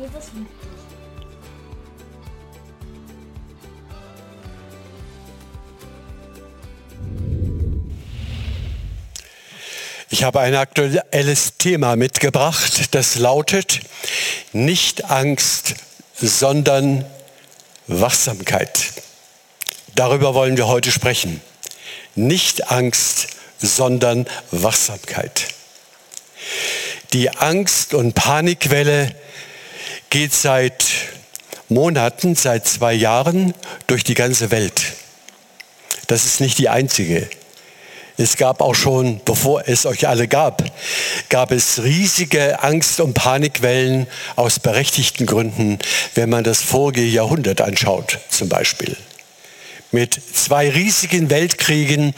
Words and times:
Jesus 0.00 0.30
liebt. 0.34 0.50
Ich 10.08 10.24
habe 10.24 10.40
ein 10.40 10.54
aktuelles 10.54 11.58
Thema 11.58 11.96
mitgebracht, 11.96 12.94
das 12.94 13.16
lautet 13.16 13.80
nicht 14.52 15.10
Angst, 15.10 15.74
sondern 16.14 17.04
Wachsamkeit. 17.86 18.92
Darüber 19.94 20.34
wollen 20.34 20.56
wir 20.56 20.66
heute 20.66 20.90
sprechen. 20.90 21.42
Nicht 22.14 22.70
Angst, 22.70 23.28
sondern 23.58 24.26
Wachsamkeit. 24.50 25.48
Die 27.12 27.30
Angst- 27.30 27.92
und 27.92 28.14
Panikwelle 28.14 29.14
geht 30.10 30.34
seit 30.34 30.84
Monaten, 31.68 32.34
seit 32.34 32.66
zwei 32.66 32.92
Jahren 32.92 33.54
durch 33.86 34.02
die 34.02 34.14
ganze 34.14 34.50
Welt. 34.50 34.82
Das 36.08 36.24
ist 36.24 36.40
nicht 36.40 36.58
die 36.58 36.68
einzige. 36.68 37.28
Es 38.16 38.36
gab 38.36 38.60
auch 38.60 38.74
schon, 38.74 39.20
bevor 39.24 39.62
es 39.66 39.86
euch 39.86 40.08
alle 40.08 40.26
gab, 40.28 40.64
gab 41.28 41.52
es 41.52 41.82
riesige 41.84 42.62
Angst- 42.62 43.00
und 43.00 43.14
Panikwellen 43.14 44.08
aus 44.34 44.58
berechtigten 44.58 45.26
Gründen, 45.26 45.78
wenn 46.16 46.28
man 46.28 46.42
das 46.42 46.60
vorige 46.60 47.02
Jahrhundert 47.02 47.60
anschaut 47.60 48.18
zum 48.28 48.48
Beispiel. 48.48 48.96
Mit 49.92 50.20
zwei 50.34 50.68
riesigen 50.68 51.30
Weltkriegen, 51.30 52.14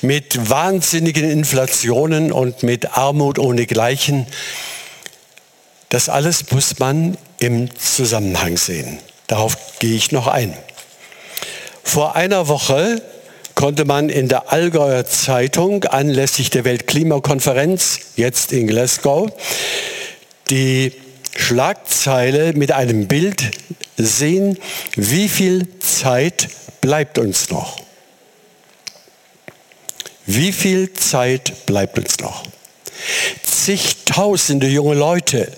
mit 0.00 0.50
wahnsinnigen 0.50 1.30
Inflationen 1.30 2.32
und 2.32 2.62
mit 2.62 2.96
Armut 2.96 3.38
ohnegleichen. 3.38 4.26
Das 5.94 6.08
alles 6.08 6.50
muss 6.50 6.80
man 6.80 7.16
im 7.38 7.68
Zusammenhang 7.78 8.56
sehen. 8.56 8.98
Darauf 9.28 9.78
gehe 9.78 9.94
ich 9.94 10.10
noch 10.10 10.26
ein. 10.26 10.52
Vor 11.84 12.16
einer 12.16 12.48
Woche 12.48 13.00
konnte 13.54 13.84
man 13.84 14.08
in 14.08 14.26
der 14.26 14.50
Allgäuer 14.50 15.06
Zeitung 15.06 15.84
anlässlich 15.84 16.50
der 16.50 16.64
Weltklimakonferenz, 16.64 18.00
jetzt 18.16 18.50
in 18.50 18.66
Glasgow, 18.66 19.30
die 20.50 20.94
Schlagzeile 21.36 22.54
mit 22.54 22.72
einem 22.72 23.06
Bild 23.06 23.52
sehen, 23.96 24.58
wie 24.96 25.28
viel 25.28 25.78
Zeit 25.78 26.48
bleibt 26.80 27.18
uns 27.18 27.50
noch. 27.50 27.78
Wie 30.26 30.50
viel 30.50 30.92
Zeit 30.92 31.66
bleibt 31.66 31.96
uns 32.00 32.18
noch? 32.18 32.42
Zigtausende 33.64 34.66
junge 34.66 34.94
Leute 34.94 35.50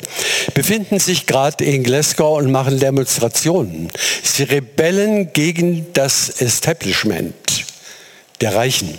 befinden 0.55 1.01
sich 1.01 1.27
gerade 1.27 1.65
in 1.65 1.83
Glasgow 1.83 2.39
und 2.39 2.53
machen 2.53 2.79
Demonstrationen. 2.79 3.91
Sie 4.23 4.45
rebellen 4.45 5.33
gegen 5.33 5.93
das 5.93 6.29
Establishment 6.29 7.35
der 8.41 8.55
Reichen, 8.55 8.97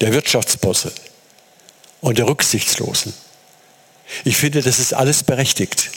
der 0.00 0.14
Wirtschaftsbosse 0.14 0.92
und 2.00 2.16
der 2.16 2.26
Rücksichtslosen. 2.26 3.12
Ich 4.24 4.38
finde, 4.38 4.62
das 4.62 4.78
ist 4.78 4.94
alles 4.94 5.22
berechtigt. 5.22 5.90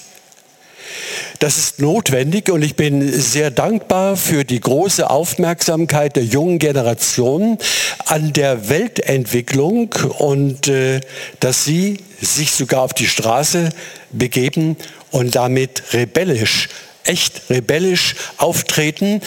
Das 1.39 1.57
ist 1.57 1.79
notwendig 1.79 2.49
und 2.49 2.61
ich 2.61 2.75
bin 2.75 3.11
sehr 3.11 3.51
dankbar 3.51 4.17
für 4.17 4.43
die 4.43 4.59
große 4.59 5.09
Aufmerksamkeit 5.09 6.15
der 6.15 6.23
jungen 6.23 6.59
Generation 6.59 7.57
an 8.05 8.33
der 8.33 8.69
Weltentwicklung 8.69 9.93
und 10.17 10.67
äh, 10.67 11.01
dass 11.39 11.63
sie 11.63 11.99
sich 12.19 12.51
sogar 12.51 12.81
auf 12.81 12.93
die 12.93 13.07
Straße 13.07 13.69
begeben 14.11 14.77
und 15.11 15.35
damit 15.35 15.93
rebellisch 15.93 16.69
echt 17.03 17.49
rebellisch 17.49 18.15
auftreten 18.37 19.21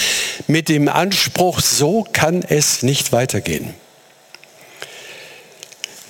mit 0.46 0.68
dem 0.68 0.88
Anspruch, 0.88 1.60
so 1.60 2.06
kann 2.12 2.44
es 2.46 2.82
nicht 2.82 3.12
weitergehen. 3.12 3.74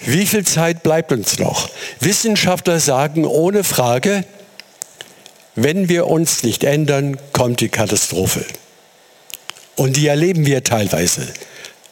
Wie 0.04 0.26
viel 0.26 0.44
Zeit 0.44 0.82
bleibt 0.82 1.12
uns 1.12 1.38
noch? 1.38 1.68
Wissenschaftler 2.00 2.80
sagen 2.80 3.26
ohne 3.26 3.64
Frage, 3.64 4.24
wenn 5.54 5.88
wir 5.88 6.06
uns 6.06 6.42
nicht 6.42 6.64
ändern, 6.64 7.16
kommt 7.32 7.60
die 7.60 7.68
Katastrophe. 7.68 8.44
Und 9.76 9.96
die 9.96 10.06
erleben 10.06 10.46
wir 10.46 10.62
teilweise. 10.62 11.26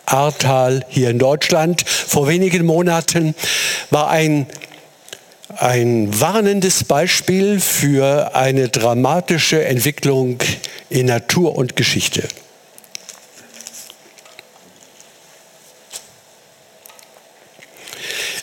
Ahrtal 0.07 0.85
hier 0.89 1.11
in 1.11 1.19
Deutschland. 1.19 1.83
Vor 1.87 2.29
wenigen 2.29 2.65
Monaten 2.65 3.35
war 3.91 4.11
ein 4.11 4.47
ein 5.57 6.21
warnendes 6.21 6.85
Beispiel 6.85 7.59
für 7.59 8.35
eine 8.37 8.69
dramatische 8.69 9.65
Entwicklung 9.65 10.39
in 10.91 11.07
Natur 11.07 11.57
und 11.57 11.75
Geschichte. 11.75 12.29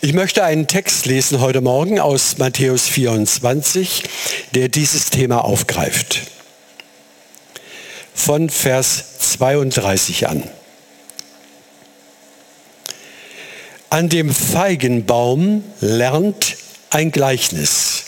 Ich 0.06 0.14
möchte 0.14 0.44
einen 0.44 0.68
Text 0.68 1.08
lesen 1.08 1.42
heute 1.42 1.62
Morgen 1.62 2.00
aus 2.00 2.38
Matthäus 2.38 2.88
24, 2.88 4.04
der 4.54 4.70
dieses 4.70 5.10
Thema 5.10 5.44
aufgreift. 5.44 6.22
Von 8.14 8.52
Vers 8.52 9.18
32 9.18 10.28
an. 10.28 10.44
An 13.90 14.08
dem 14.08 14.32
Feigenbaum 14.32 15.64
lernt 15.82 16.56
ein 16.92 17.12
Gleichnis. 17.12 18.04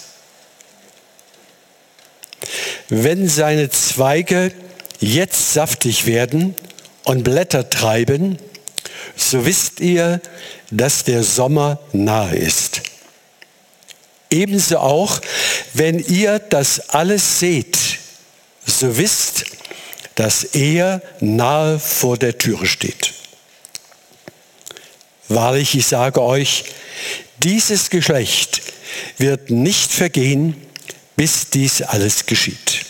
Wenn 2.90 3.28
seine 3.28 3.72
Zweige 3.72 4.52
jetzt 5.00 5.52
saftig 5.54 6.06
werden 6.06 6.54
und 7.06 7.24
Blätter 7.24 7.72
treiben, 7.72 8.38
so 9.18 9.46
wisst 9.46 9.80
ihr, 9.80 10.22
dass 10.72 11.04
der 11.04 11.24
Sommer 11.24 11.80
nahe 11.92 12.38
ist. 12.38 12.82
Ebenso 14.30 14.78
auch, 14.78 15.20
wenn 15.74 16.00
ihr 16.00 16.40
das 16.40 16.90
alles 16.90 17.40
seht, 17.40 17.78
so 18.66 18.98
wisst, 18.98 19.46
dass 20.16 20.44
er 20.44 21.02
nahe 21.20 21.80
vor 21.80 22.18
der 22.18 22.38
Türe 22.38 22.68
steht. 22.68 23.14
Wahrlich, 25.30 25.76
ich 25.76 25.88
sage 25.88 26.22
euch, 26.22 26.66
dieses 27.40 27.90
Geschlecht 27.90 28.62
wird 29.18 29.50
nicht 29.50 29.92
vergehen, 29.92 30.56
bis 31.16 31.50
dies 31.50 31.82
alles 31.82 32.26
geschieht. 32.26 32.87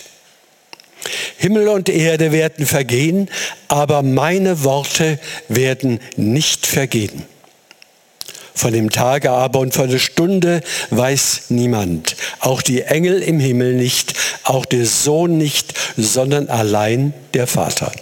Himmel 1.38 1.68
und 1.68 1.88
Erde 1.88 2.32
werden 2.32 2.66
vergehen, 2.66 3.30
aber 3.68 4.02
meine 4.02 4.64
Worte 4.64 5.20
werden 5.48 6.00
nicht 6.16 6.66
vergehen. 6.66 7.22
Von 8.54 8.72
dem 8.72 8.90
Tage 8.90 9.30
aber 9.30 9.60
und 9.60 9.72
von 9.72 9.88
der 9.88 10.00
Stunde 10.00 10.62
weiß 10.90 11.44
niemand, 11.50 12.16
auch 12.40 12.60
die 12.60 12.82
Engel 12.82 13.22
im 13.22 13.38
Himmel 13.38 13.74
nicht, 13.74 14.14
auch 14.42 14.64
der 14.64 14.84
Sohn 14.84 15.38
nicht, 15.38 15.74
sondern 15.96 16.48
allein 16.48 17.14
der 17.34 17.46
Vater. 17.46 17.92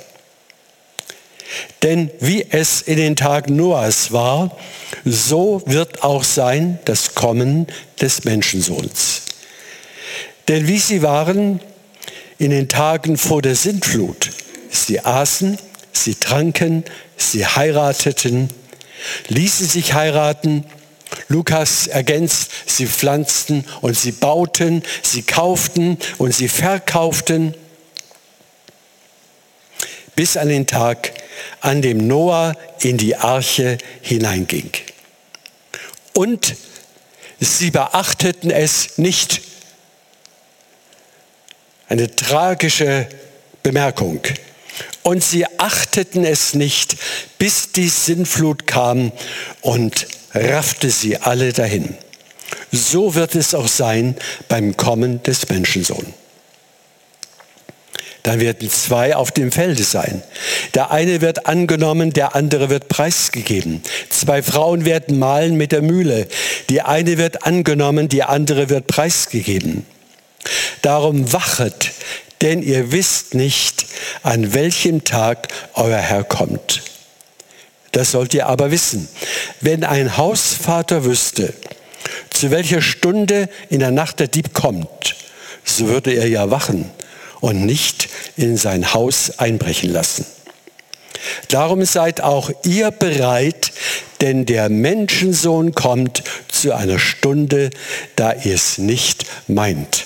Denn 1.82 2.10
wie 2.20 2.46
es 2.48 2.80
in 2.80 2.96
den 2.96 3.16
Tagen 3.16 3.54
Noahs 3.54 4.12
war, 4.12 4.56
so 5.04 5.62
wird 5.66 6.02
auch 6.02 6.24
sein 6.24 6.78
das 6.86 7.14
Kommen 7.14 7.66
des 8.00 8.24
Menschensohns. 8.24 9.22
Denn 10.48 10.66
wie 10.68 10.78
sie 10.78 11.02
waren 11.02 11.60
in 12.38 12.50
den 12.50 12.68
Tagen 12.68 13.16
vor 13.16 13.42
der 13.42 13.54
Sintflut, 13.54 14.30
sie 14.70 15.00
aßen, 15.00 15.58
sie 15.92 16.14
tranken, 16.14 16.84
sie 17.16 17.46
heirateten, 17.46 18.50
ließen 19.28 19.66
sich 19.68 19.94
heiraten, 19.94 20.64
Lukas 21.28 21.86
ergänzt, 21.86 22.50
sie 22.66 22.86
pflanzten 22.86 23.64
und 23.80 23.96
sie 23.96 24.12
bauten, 24.12 24.82
sie 25.02 25.22
kauften 25.22 25.98
und 26.18 26.34
sie 26.34 26.48
verkauften, 26.48 27.54
bis 30.14 30.36
an 30.36 30.48
den 30.48 30.66
Tag, 30.66 31.12
an 31.60 31.82
dem 31.82 32.06
Noah 32.06 32.54
in 32.80 32.96
die 32.96 33.16
Arche 33.16 33.78
hineinging. 34.00 34.70
Und 36.14 36.56
sie 37.38 37.70
beachteten 37.70 38.50
es 38.50 38.98
nicht. 38.98 39.42
Eine 41.88 42.14
tragische 42.14 43.06
Bemerkung. 43.62 44.20
Und 45.02 45.22
sie 45.22 45.46
achteten 45.58 46.24
es 46.24 46.54
nicht, 46.54 46.96
bis 47.38 47.72
die 47.72 47.88
Sinnflut 47.88 48.66
kam 48.66 49.12
und 49.60 50.06
raffte 50.34 50.90
sie 50.90 51.16
alle 51.16 51.52
dahin. 51.52 51.96
So 52.72 53.14
wird 53.14 53.34
es 53.34 53.54
auch 53.54 53.68
sein 53.68 54.16
beim 54.48 54.76
Kommen 54.76 55.22
des 55.22 55.48
Menschensohns. 55.48 56.08
Dann 58.24 58.40
werden 58.40 58.68
zwei 58.68 59.14
auf 59.14 59.30
dem 59.30 59.52
Felde 59.52 59.84
sein. 59.84 60.20
Der 60.74 60.90
eine 60.90 61.20
wird 61.20 61.46
angenommen, 61.46 62.12
der 62.12 62.34
andere 62.34 62.70
wird 62.70 62.88
preisgegeben. 62.88 63.82
Zwei 64.10 64.42
Frauen 64.42 64.84
werden 64.84 65.20
malen 65.20 65.56
mit 65.56 65.70
der 65.70 65.80
Mühle. 65.80 66.26
Die 66.68 66.82
eine 66.82 67.18
wird 67.18 67.46
angenommen, 67.46 68.08
die 68.08 68.24
andere 68.24 68.68
wird 68.68 68.88
preisgegeben. 68.88 69.86
Darum 70.86 71.32
wachet, 71.32 71.90
denn 72.42 72.62
ihr 72.62 72.92
wisst 72.92 73.34
nicht, 73.34 73.86
an 74.22 74.54
welchem 74.54 75.02
Tag 75.02 75.48
euer 75.74 75.98
Herr 75.98 76.22
kommt. 76.22 76.80
Das 77.90 78.12
sollt 78.12 78.32
ihr 78.34 78.46
aber 78.46 78.70
wissen. 78.70 79.08
Wenn 79.60 79.82
ein 79.82 80.16
Hausvater 80.16 81.04
wüsste, 81.04 81.52
zu 82.30 82.52
welcher 82.52 82.82
Stunde 82.82 83.48
in 83.68 83.80
der 83.80 83.90
Nacht 83.90 84.20
der 84.20 84.28
Dieb 84.28 84.54
kommt, 84.54 85.16
so 85.64 85.88
würde 85.88 86.12
er 86.12 86.28
ja 86.28 86.52
wachen 86.52 86.88
und 87.40 87.66
nicht 87.66 88.08
in 88.36 88.56
sein 88.56 88.94
Haus 88.94 89.40
einbrechen 89.40 89.92
lassen. 89.92 90.24
Darum 91.48 91.84
seid 91.84 92.20
auch 92.20 92.48
ihr 92.62 92.92
bereit, 92.92 93.72
denn 94.20 94.46
der 94.46 94.68
Menschensohn 94.68 95.74
kommt 95.74 96.22
zu 96.46 96.72
einer 96.76 97.00
Stunde, 97.00 97.70
da 98.14 98.34
ihr 98.34 98.54
es 98.54 98.78
nicht 98.78 99.26
meint. 99.48 100.05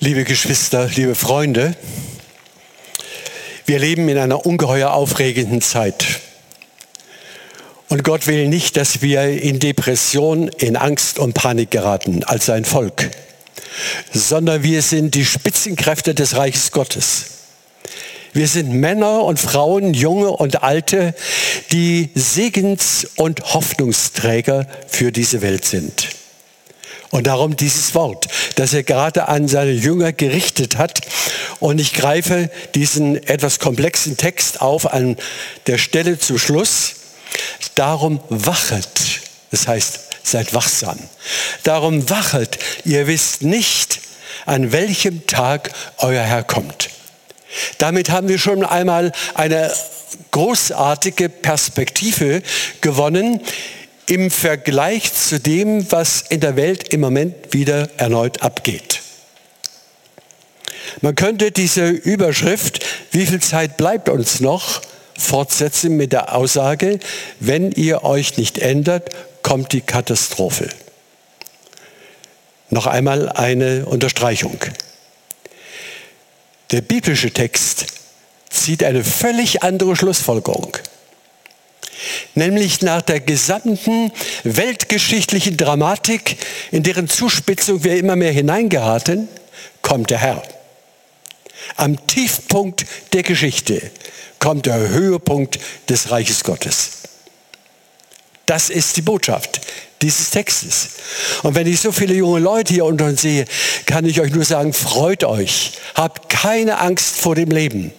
Liebe 0.00 0.22
Geschwister, 0.22 0.88
liebe 0.94 1.16
Freunde, 1.16 1.74
wir 3.66 3.80
leben 3.80 4.08
in 4.08 4.16
einer 4.16 4.46
ungeheuer 4.46 4.92
aufregenden 4.92 5.60
Zeit. 5.60 6.20
Und 7.88 8.04
Gott 8.04 8.28
will 8.28 8.46
nicht, 8.46 8.76
dass 8.76 9.02
wir 9.02 9.28
in 9.28 9.58
Depression, 9.58 10.46
in 10.58 10.76
Angst 10.76 11.18
und 11.18 11.34
Panik 11.34 11.72
geraten 11.72 12.22
als 12.22 12.46
sein 12.46 12.64
Volk, 12.64 13.10
sondern 14.12 14.62
wir 14.62 14.82
sind 14.82 15.16
die 15.16 15.24
Spitzenkräfte 15.24 16.14
des 16.14 16.36
Reiches 16.36 16.70
Gottes. 16.70 17.24
Wir 18.32 18.46
sind 18.46 18.70
Männer 18.70 19.24
und 19.24 19.40
Frauen, 19.40 19.94
junge 19.94 20.30
und 20.30 20.62
alte, 20.62 21.12
die 21.72 22.10
Segens- 22.14 23.04
und 23.16 23.52
Hoffnungsträger 23.52 24.68
für 24.86 25.10
diese 25.10 25.42
Welt 25.42 25.64
sind. 25.64 26.17
Und 27.10 27.26
darum 27.26 27.56
dieses 27.56 27.94
Wort, 27.94 28.28
das 28.56 28.74
er 28.74 28.82
gerade 28.82 29.28
an 29.28 29.48
seine 29.48 29.72
Jünger 29.72 30.12
gerichtet 30.12 30.76
hat. 30.76 31.00
Und 31.58 31.80
ich 31.80 31.94
greife 31.94 32.50
diesen 32.74 33.22
etwas 33.26 33.58
komplexen 33.58 34.16
Text 34.16 34.60
auf 34.60 34.92
an 34.92 35.16
der 35.66 35.78
Stelle 35.78 36.18
zum 36.18 36.38
Schluss. 36.38 36.94
Darum 37.74 38.20
wachet. 38.28 38.88
Das 39.50 39.66
heißt, 39.66 40.00
seid 40.22 40.52
wachsam. 40.54 40.98
Darum 41.62 42.08
wachet. 42.10 42.58
Ihr 42.84 43.06
wisst 43.06 43.42
nicht, 43.42 44.00
an 44.44 44.72
welchem 44.72 45.26
Tag 45.26 45.70
euer 45.98 46.22
Herr 46.22 46.42
kommt. 46.42 46.90
Damit 47.78 48.10
haben 48.10 48.28
wir 48.28 48.38
schon 48.38 48.64
einmal 48.64 49.12
eine 49.34 49.72
großartige 50.30 51.28
Perspektive 51.28 52.42
gewonnen, 52.80 53.40
im 54.08 54.30
Vergleich 54.30 55.12
zu 55.12 55.38
dem, 55.38 55.90
was 55.92 56.22
in 56.22 56.40
der 56.40 56.56
Welt 56.56 56.92
im 56.94 57.00
Moment 57.00 57.52
wieder 57.52 57.90
erneut 57.98 58.42
abgeht. 58.42 59.02
Man 61.02 61.14
könnte 61.14 61.52
diese 61.52 61.88
Überschrift, 61.88 62.84
wie 63.12 63.26
viel 63.26 63.40
Zeit 63.40 63.76
bleibt 63.76 64.08
uns 64.08 64.40
noch, 64.40 64.80
fortsetzen 65.16 65.96
mit 65.96 66.12
der 66.12 66.34
Aussage, 66.34 66.98
wenn 67.38 67.70
ihr 67.72 68.02
euch 68.02 68.38
nicht 68.38 68.58
ändert, 68.58 69.10
kommt 69.42 69.72
die 69.72 69.82
Katastrophe. 69.82 70.70
Noch 72.70 72.86
einmal 72.86 73.28
eine 73.28 73.84
Unterstreichung. 73.86 74.58
Der 76.70 76.80
biblische 76.80 77.30
Text 77.30 77.86
zieht 78.48 78.82
eine 78.82 79.04
völlig 79.04 79.62
andere 79.62 79.96
Schlussfolgerung 79.96 80.76
nämlich 82.34 82.82
nach 82.82 83.02
der 83.02 83.20
gesamten 83.20 84.12
weltgeschichtlichen 84.44 85.56
Dramatik, 85.56 86.36
in 86.70 86.82
deren 86.82 87.08
Zuspitzung 87.08 87.84
wir 87.84 87.96
immer 87.96 88.16
mehr 88.16 88.32
hineingeraten, 88.32 89.28
kommt 89.82 90.10
der 90.10 90.18
Herr. 90.18 90.42
Am 91.76 92.06
Tiefpunkt 92.06 92.86
der 93.12 93.22
Geschichte 93.22 93.90
kommt 94.38 94.66
der 94.66 94.88
Höhepunkt 94.88 95.58
des 95.88 96.10
Reiches 96.10 96.44
Gottes. 96.44 96.90
Das 98.46 98.70
ist 98.70 98.96
die 98.96 99.02
Botschaft 99.02 99.60
dieses 100.00 100.30
Textes. 100.30 100.90
Und 101.42 101.54
wenn 101.54 101.66
ich 101.66 101.80
so 101.80 101.92
viele 101.92 102.14
junge 102.14 102.38
Leute 102.38 102.72
hier 102.72 102.84
unter 102.84 103.06
uns 103.06 103.22
sehe, 103.22 103.44
kann 103.84 104.06
ich 104.06 104.20
euch 104.20 104.32
nur 104.32 104.44
sagen, 104.44 104.72
freut 104.72 105.24
euch, 105.24 105.72
habt 105.94 106.28
keine 106.28 106.78
Angst 106.78 107.16
vor 107.16 107.34
dem 107.34 107.50
Leben. 107.50 107.92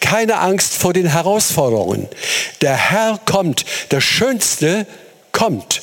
Keine 0.00 0.38
Angst 0.38 0.74
vor 0.74 0.92
den 0.92 1.06
Herausforderungen. 1.06 2.08
Der 2.60 2.76
Herr 2.76 3.20
kommt. 3.24 3.64
Das 3.88 4.04
Schönste 4.04 4.86
kommt. 5.32 5.82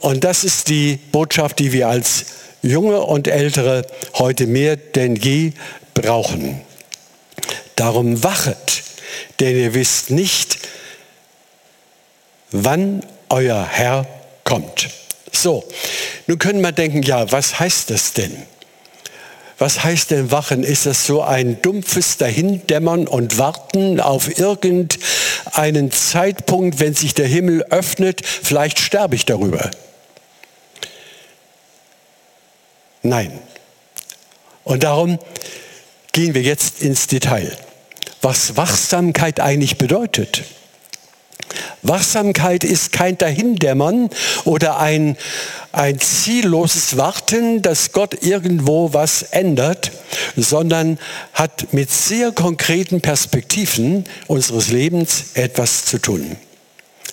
Und 0.00 0.24
das 0.24 0.44
ist 0.44 0.68
die 0.68 0.98
Botschaft, 1.12 1.58
die 1.58 1.72
wir 1.72 1.88
als 1.88 2.24
Junge 2.62 3.00
und 3.00 3.28
Ältere 3.28 3.86
heute 4.14 4.46
mehr 4.46 4.76
denn 4.76 5.16
je 5.16 5.52
brauchen. 5.94 6.60
Darum 7.76 8.22
wachet, 8.22 8.82
denn 9.40 9.56
ihr 9.56 9.74
wisst 9.74 10.10
nicht, 10.10 10.58
wann 12.50 13.04
euer 13.28 13.66
Herr 13.68 14.06
kommt. 14.44 14.88
So, 15.32 15.64
nun 16.26 16.38
können 16.38 16.60
wir 16.60 16.72
denken, 16.72 17.02
ja, 17.02 17.30
was 17.32 17.58
heißt 17.58 17.90
das 17.90 18.12
denn? 18.12 18.46
Was 19.62 19.84
heißt 19.84 20.10
denn 20.10 20.32
wachen? 20.32 20.64
Ist 20.64 20.86
das 20.86 21.06
so 21.06 21.22
ein 21.22 21.62
dumpfes 21.62 22.16
Dahindämmern 22.16 23.06
und 23.06 23.38
Warten 23.38 24.00
auf 24.00 24.36
irgendeinen 24.36 25.92
Zeitpunkt, 25.92 26.80
wenn 26.80 26.94
sich 26.94 27.14
der 27.14 27.28
Himmel 27.28 27.62
öffnet? 27.70 28.26
Vielleicht 28.26 28.80
sterbe 28.80 29.14
ich 29.14 29.24
darüber. 29.24 29.70
Nein. 33.04 33.38
Und 34.64 34.82
darum 34.82 35.20
gehen 36.10 36.34
wir 36.34 36.42
jetzt 36.42 36.82
ins 36.82 37.06
Detail. 37.06 37.56
Was 38.20 38.56
Wachsamkeit 38.56 39.38
eigentlich 39.38 39.78
bedeutet. 39.78 40.42
Wachsamkeit 41.82 42.64
ist 42.64 42.92
kein 42.92 43.18
Dahindämmern 43.18 44.10
oder 44.44 44.78
ein, 44.78 45.16
ein 45.72 45.98
zielloses 45.98 46.96
Warten, 46.96 47.62
dass 47.62 47.92
Gott 47.92 48.22
irgendwo 48.22 48.92
was 48.92 49.22
ändert, 49.22 49.90
sondern 50.36 50.98
hat 51.32 51.72
mit 51.72 51.90
sehr 51.90 52.32
konkreten 52.32 53.00
Perspektiven 53.00 54.04
unseres 54.26 54.68
Lebens 54.68 55.32
etwas 55.34 55.84
zu 55.84 55.98
tun. 55.98 56.36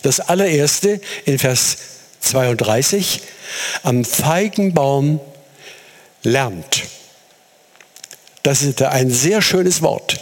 Das 0.02 0.20
allererste 0.20 1.02
in 1.26 1.40
Vers 1.40 1.78
32, 2.22 3.22
am 3.84 4.06
Feigenbaum 4.06 5.20
lernt. 6.24 6.84
Das 8.50 8.64
ist 8.64 8.82
ein 8.82 9.12
sehr 9.12 9.44
schönes 9.44 9.84
Wort. 9.84 10.18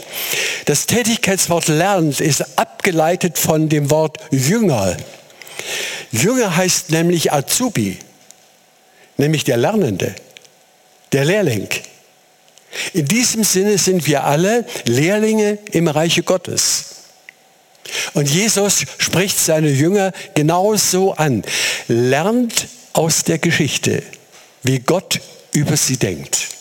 Das 0.66 0.86
Tätigkeitswort 0.86 1.70
lernt 1.70 2.20
ist 2.20 2.60
abgeleitet 2.60 3.38
von 3.38 3.70
dem 3.70 3.90
Wort 3.90 4.18
Jünger. 4.32 4.98
Jünger 6.12 6.58
heißt 6.58 6.90
nämlich 6.90 7.32
Azubi, 7.32 7.98
nämlich 9.16 9.46
der 9.46 9.56
Lernende, 9.56 10.14
der 11.14 11.24
Lehrling. 11.24 11.70
In 12.92 13.06
diesem 13.06 13.46
Sinne 13.46 13.78
sind 13.78 14.06
wir 14.08 14.26
alle 14.26 14.66
Lehrlinge 14.84 15.58
im 15.72 15.88
Reiche 15.88 16.24
Gottes. 16.24 16.96
Und 18.14 18.30
Jesus 18.30 18.84
spricht 18.98 19.40
seine 19.40 19.70
Jünger 19.70 20.12
genauso 20.36 21.14
an. 21.14 21.44
Lernt 21.88 22.68
aus 22.92 23.24
der 23.24 23.38
Geschichte, 23.38 24.04
wie 24.64 24.80
Gott 24.80 25.22
über 25.54 25.78
sie 25.78 25.96
denkt. 25.96 26.57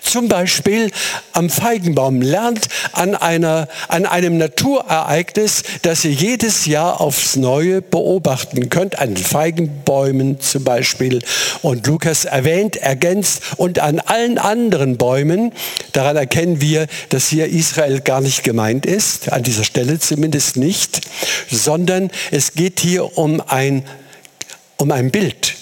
Zum 0.00 0.28
Beispiel 0.28 0.90
am 1.32 1.50
Feigenbaum. 1.50 2.22
Lernt 2.22 2.68
an, 2.92 3.14
einer, 3.14 3.68
an 3.88 4.06
einem 4.06 4.38
Naturereignis, 4.38 5.64
das 5.82 6.04
ihr 6.04 6.12
jedes 6.12 6.66
Jahr 6.66 7.00
aufs 7.00 7.36
Neue 7.36 7.82
beobachten 7.82 8.70
könnt. 8.70 8.98
An 8.98 9.16
Feigenbäumen 9.16 10.40
zum 10.40 10.64
Beispiel. 10.64 11.20
Und 11.60 11.86
Lukas 11.86 12.24
erwähnt, 12.24 12.76
ergänzt 12.76 13.42
und 13.56 13.80
an 13.80 14.00
allen 14.00 14.38
anderen 14.38 14.96
Bäumen. 14.96 15.52
Daran 15.92 16.16
erkennen 16.16 16.60
wir, 16.60 16.86
dass 17.10 17.28
hier 17.28 17.48
Israel 17.48 18.00
gar 18.00 18.20
nicht 18.20 18.44
gemeint 18.44 18.86
ist. 18.86 19.30
An 19.32 19.42
dieser 19.42 19.64
Stelle 19.64 19.98
zumindest 19.98 20.56
nicht. 20.56 21.02
Sondern 21.50 22.10
es 22.30 22.54
geht 22.54 22.80
hier 22.80 23.18
um 23.18 23.42
ein, 23.46 23.84
um 24.78 24.90
ein 24.90 25.10
Bild 25.10 25.57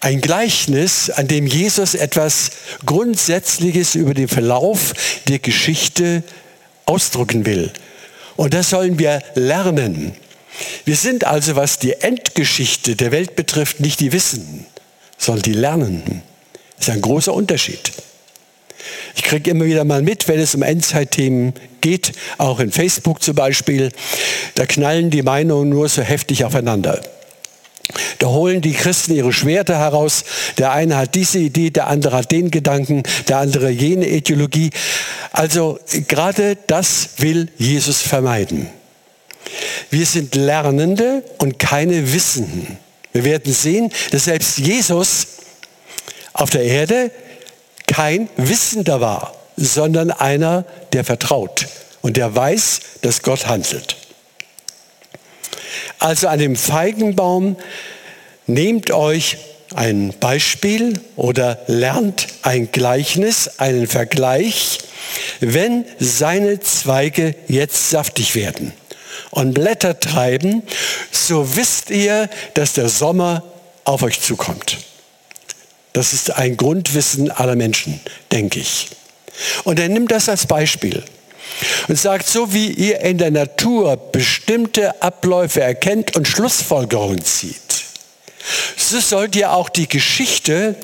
ein 0.00 0.20
Gleichnis, 0.20 1.10
an 1.10 1.28
dem 1.28 1.46
Jesus 1.46 1.94
etwas 1.94 2.50
Grundsätzliches 2.86 3.94
über 3.94 4.14
den 4.14 4.28
Verlauf 4.28 4.94
der 5.26 5.38
Geschichte 5.38 6.22
ausdrücken 6.86 7.46
will. 7.46 7.72
Und 8.36 8.54
das 8.54 8.70
sollen 8.70 8.98
wir 8.98 9.20
lernen. 9.34 10.12
Wir 10.84 10.96
sind 10.96 11.24
also, 11.24 11.56
was 11.56 11.78
die 11.78 11.94
Endgeschichte 11.94 12.96
der 12.96 13.12
Welt 13.12 13.36
betrifft, 13.36 13.80
nicht 13.80 14.00
die 14.00 14.12
Wissenden, 14.12 14.66
sondern 15.16 15.42
die 15.42 15.52
Lernenden. 15.52 16.22
Das 16.76 16.88
ist 16.88 16.94
ein 16.94 17.00
großer 17.00 17.32
Unterschied. 17.34 17.92
Ich 19.16 19.22
kriege 19.24 19.50
immer 19.50 19.64
wieder 19.64 19.84
mal 19.84 20.02
mit, 20.02 20.28
wenn 20.28 20.38
es 20.38 20.54
um 20.54 20.62
Endzeitthemen 20.62 21.54
geht, 21.80 22.12
auch 22.38 22.60
in 22.60 22.70
Facebook 22.70 23.22
zum 23.22 23.34
Beispiel, 23.34 23.90
da 24.54 24.66
knallen 24.66 25.10
die 25.10 25.22
Meinungen 25.22 25.68
nur 25.68 25.88
so 25.88 26.02
heftig 26.02 26.44
aufeinander. 26.44 27.00
Da 28.18 28.28
holen 28.28 28.60
die 28.60 28.72
Christen 28.72 29.14
ihre 29.14 29.32
Schwerter 29.32 29.78
heraus. 29.78 30.24
Der 30.58 30.72
eine 30.72 30.96
hat 30.96 31.14
diese 31.14 31.38
Idee, 31.38 31.70
der 31.70 31.86
andere 31.86 32.16
hat 32.16 32.32
den 32.32 32.50
Gedanken, 32.50 33.04
der 33.28 33.38
andere 33.38 33.70
jene 33.70 34.08
Ideologie. 34.08 34.70
Also 35.32 35.78
gerade 36.08 36.56
das 36.66 37.10
will 37.18 37.48
Jesus 37.58 38.02
vermeiden. 38.02 38.68
Wir 39.90 40.04
sind 40.04 40.34
Lernende 40.34 41.22
und 41.38 41.58
keine 41.58 42.12
Wissenden. 42.12 42.78
Wir 43.12 43.24
werden 43.24 43.52
sehen, 43.52 43.92
dass 44.10 44.24
selbst 44.24 44.58
Jesus 44.58 45.26
auf 46.32 46.50
der 46.50 46.62
Erde 46.62 47.10
kein 47.86 48.28
Wissender 48.36 49.00
war, 49.00 49.34
sondern 49.56 50.10
einer, 50.10 50.64
der 50.92 51.04
vertraut 51.04 51.66
und 52.02 52.16
der 52.16 52.34
weiß, 52.34 52.80
dass 53.02 53.22
Gott 53.22 53.46
handelt. 53.46 53.96
Also 55.98 56.28
an 56.28 56.38
dem 56.38 56.54
Feigenbaum 56.54 57.56
nehmt 58.48 58.90
euch 58.90 59.38
ein 59.74 60.14
Beispiel 60.18 60.94
oder 61.14 61.60
lernt 61.66 62.26
ein 62.42 62.72
Gleichnis, 62.72 63.50
einen 63.58 63.86
Vergleich, 63.86 64.78
wenn 65.40 65.84
seine 66.00 66.58
Zweige 66.60 67.34
jetzt 67.46 67.90
saftig 67.90 68.34
werden 68.34 68.72
und 69.30 69.54
Blätter 69.54 70.00
treiben, 70.00 70.62
so 71.10 71.56
wisst 71.56 71.90
ihr, 71.90 72.28
dass 72.54 72.72
der 72.72 72.88
Sommer 72.88 73.44
auf 73.84 74.02
euch 74.02 74.20
zukommt. 74.20 74.78
Das 75.92 76.12
ist 76.12 76.30
ein 76.30 76.56
Grundwissen 76.56 77.30
aller 77.30 77.56
Menschen, 77.56 78.00
denke 78.32 78.60
ich. 78.60 78.88
Und 79.64 79.78
er 79.78 79.88
nimmt 79.88 80.10
das 80.12 80.28
als 80.28 80.46
Beispiel 80.46 81.02
und 81.88 81.98
sagt, 81.98 82.26
so 82.26 82.52
wie 82.52 82.70
ihr 82.70 83.00
in 83.00 83.18
der 83.18 83.30
Natur 83.30 83.96
bestimmte 83.96 85.02
Abläufe 85.02 85.60
erkennt 85.60 86.16
und 86.16 86.28
Schlussfolgerungen 86.28 87.24
zieht, 87.24 87.67
so 88.76 89.00
sollt 89.00 89.36
ihr 89.36 89.52
auch 89.52 89.68
die 89.68 89.88
Geschichte, 89.88 90.76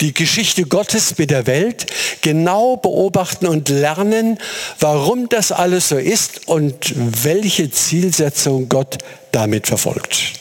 die 0.00 0.14
Geschichte 0.14 0.64
Gottes 0.64 1.18
mit 1.18 1.30
der 1.30 1.46
Welt 1.46 1.86
genau 2.22 2.76
beobachten 2.76 3.46
und 3.46 3.68
lernen, 3.68 4.38
warum 4.78 5.28
das 5.28 5.52
alles 5.52 5.88
so 5.88 5.98
ist 5.98 6.48
und 6.48 6.94
welche 7.24 7.70
Zielsetzung 7.70 8.68
Gott 8.68 8.98
damit 9.32 9.66
verfolgt. 9.66 10.40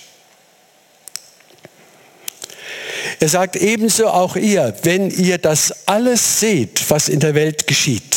Er 3.20 3.28
sagt 3.28 3.58
ebenso 3.58 4.08
auch 4.08 4.38
ihr, 4.38 4.74
wenn 4.84 5.10
ihr 5.10 5.38
das 5.38 5.88
alles 5.88 6.40
seht, 6.40 6.90
was 6.90 7.10
in 7.10 7.20
der 7.20 7.36
Welt 7.36 7.68
geschieht, 7.68 8.16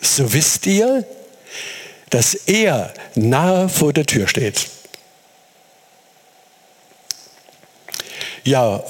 so 0.00 0.32
wisst 0.32 0.66
ihr, 0.66 1.04
dass 2.10 2.34
er 2.34 2.92
nahe 3.14 3.68
vor 3.68 3.92
der 3.92 4.06
Tür 4.06 4.28
steht. 4.28 4.66
Ja, 8.46 8.80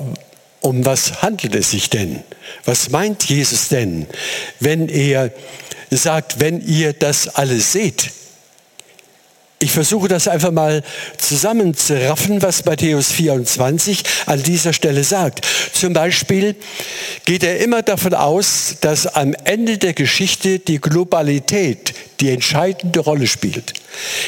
um 0.60 0.84
was 0.84 1.22
handelt 1.22 1.54
es 1.54 1.70
sich 1.70 1.88
denn? 1.88 2.22
Was 2.66 2.90
meint 2.90 3.24
Jesus 3.24 3.68
denn, 3.68 4.06
wenn 4.60 4.90
er 4.90 5.32
sagt, 5.90 6.40
wenn 6.40 6.60
ihr 6.60 6.92
das 6.92 7.28
alles 7.28 7.72
seht? 7.72 8.10
Ich 9.66 9.72
versuche 9.72 10.06
das 10.06 10.28
einfach 10.28 10.52
mal 10.52 10.84
zusammenzuraffen, 11.18 12.40
was 12.40 12.64
Matthäus 12.64 13.10
24 13.10 14.04
an 14.26 14.40
dieser 14.40 14.72
Stelle 14.72 15.02
sagt. 15.02 15.44
Zum 15.72 15.92
Beispiel 15.92 16.54
geht 17.24 17.42
er 17.42 17.58
immer 17.58 17.82
davon 17.82 18.14
aus, 18.14 18.76
dass 18.80 19.08
am 19.08 19.34
Ende 19.42 19.78
der 19.78 19.92
Geschichte 19.92 20.60
die 20.60 20.80
Globalität 20.80 21.94
die 22.20 22.30
entscheidende 22.30 23.00
Rolle 23.00 23.26
spielt. 23.26 23.72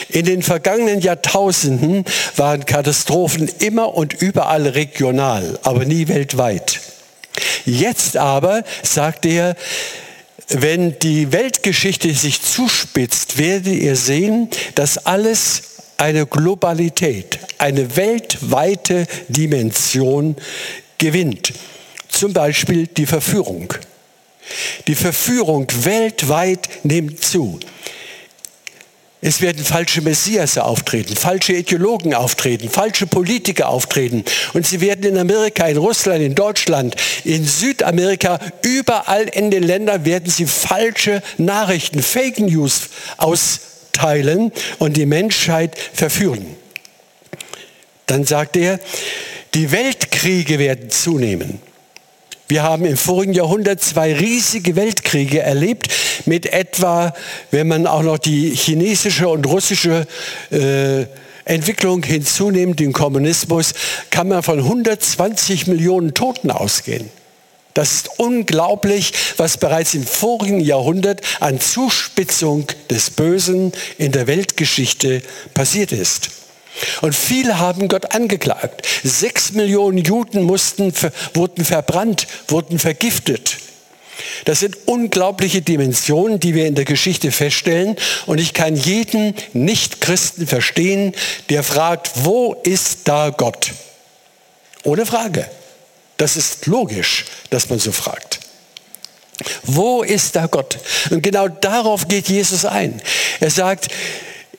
In 0.09 0.25
den 0.25 0.42
vergangenen 0.42 1.02
Jahrtausenden 1.02 2.04
waren 2.35 2.66
Katastrophen 2.66 3.49
immer 3.61 3.95
und 3.95 4.14
überall 4.14 4.66
regional, 4.66 5.61
aber 5.62 5.85
nie 5.85 6.09
weltweit. 6.09 6.80
Jetzt 7.64 8.16
aber, 8.16 8.64
sagt 8.83 9.25
er, 9.25 9.54
wenn 10.49 10.99
die 10.99 11.33
Weltgeschichte 11.33 12.12
sich 12.14 12.43
zuspitzt, 12.43 13.38
werdet 13.38 13.75
ihr 13.75 13.97
sehen, 13.97 14.49
dass 14.75 14.99
alles 14.99 15.62
eine 15.99 16.26
Globalität, 16.26 17.38
eine 17.59 17.97
weltweite 17.97 19.07
Dimension 19.28 20.37
gewinnt. 20.97 21.52
Zum 22.09 22.33
Beispiel 22.33 22.87
die 22.87 23.07
Verführung. 23.07 23.75
Die 24.87 24.95
Verführung 24.95 25.67
weltweit 25.83 26.69
nimmt 26.83 27.23
zu. 27.23 27.61
Es 29.21 29.41
werden 29.41 29.65
falsche 29.65 30.01
Messias 30.01 30.59
auftreten, 30.59 31.17
falsche 31.17 31.53
Ideologen 31.53 32.15
auftreten, 32.15 32.71
falsche 32.71 33.07
Politiker 33.07 33.69
auftreten. 33.69 34.25
Und 34.53 34.65
sie 34.65 34.81
werden 34.81 35.05
in 35.05 35.19
Amerika, 35.19 35.67
in 35.67 35.77
Russland, 35.77 36.23
in 36.23 36.37
Deutschland, 36.37 36.95
in 37.25 37.45
Südamerika, 37.45 38.39
überall 38.63 39.25
in 39.25 39.51
den 39.51 39.65
Ländern 39.65 40.05
werden 40.05 40.31
sie 40.31 40.47
falsche 40.47 41.21
Nachrichten, 41.37 42.01
Fake 42.01 42.39
News 42.39 42.91
austeilen 43.17 44.53
und 44.79 44.97
die 44.97 45.07
Menschheit 45.07 45.77
verführen. 45.77 46.55
Dann 48.07 48.25
sagt 48.25 48.57
er, 48.57 48.79
die 49.55 49.73
Weltkriege 49.73 50.61
werden 50.61 50.91
zunehmen. 50.91 51.61
Wir 52.49 52.62
haben 52.62 52.87
im 52.87 52.97
vorigen 52.97 53.35
Jahrhundert 53.35 53.83
zwei 53.83 54.14
riesige 54.14 54.75
Weltkriege 54.75 55.40
erlebt 55.43 55.88
mit 56.25 56.47
etwa, 56.47 57.12
wenn 57.50 57.69
man 57.69 57.87
auch 57.87 58.02
noch 58.02 58.17
die 58.17 58.55
chinesische 58.55 59.28
und 59.28 59.47
russische 59.47 60.07
äh, 60.50 61.05
Entwicklung 61.45 62.02
hinzunimmt, 62.02 62.81
den 62.81 62.95
Kommunismus, 62.95 63.75
kann 64.09 64.28
man 64.28 64.43
von 64.43 64.61
120 64.61 65.67
Millionen 65.67 66.14
Toten 66.14 66.50
ausgehen. 66.50 67.11
Das 67.75 67.93
ist 67.93 68.11
unglaublich, 68.19 69.12
was 69.37 69.59
bereits 69.59 69.93
im 69.93 70.07
vorigen 70.07 70.61
Jahrhundert 70.61 71.21
an 71.40 71.61
Zuspitzung 71.61 72.67
des 72.88 73.11
Bösen 73.11 73.73
in 73.99 74.11
der 74.11 74.26
Weltgeschichte 74.26 75.23
passiert 75.52 75.93
ist. 75.93 76.31
Und 77.01 77.15
viele 77.15 77.59
haben 77.59 77.89
Gott 77.89 78.15
angeklagt. 78.15 78.87
Sechs 79.03 79.53
Millionen 79.53 79.99
Juden 79.99 80.43
mussten, 80.43 80.93
wurden 81.35 81.65
verbrannt, 81.65 82.27
wurden 82.49 82.79
vergiftet. 82.79 83.57
Das 84.45 84.61
sind 84.61 84.77
unglaubliche 84.87 85.63
Dimensionen, 85.63 86.41
die 86.41 86.55
wir 86.55 86.67
in 86.67 86.75
der 86.75 86.85
Geschichte 86.85 87.31
feststellen. 87.31 87.97
Und 88.27 88.39
ich 88.39 88.53
kann 88.53 88.77
jeden 88.77 89.35
Nicht-Christen 89.53 90.47
verstehen, 90.47 91.15
der 91.51 91.63
fragt, 91.63 92.11
wo 92.25 92.55
ist 92.65 93.01
da 93.05 93.31
Gott? 93.31 93.73
Ohne 94.85 95.07
Frage. 95.07 95.49
Das 96.17 96.37
ist 96.37 96.67
logisch, 96.67 97.27
dass 97.51 97.69
man 97.71 97.79
so 97.79 97.93
fragt. 97.93 98.41
Wo 99.63 100.03
ist 100.03 100.35
da 100.35 100.47
Gott? 100.47 100.79
Und 101.11 101.23
genau 101.23 101.47
darauf 101.49 102.09
geht 102.09 102.29
Jesus 102.29 102.65
ein. 102.65 103.01
Er 103.39 103.51
sagt, 103.51 103.89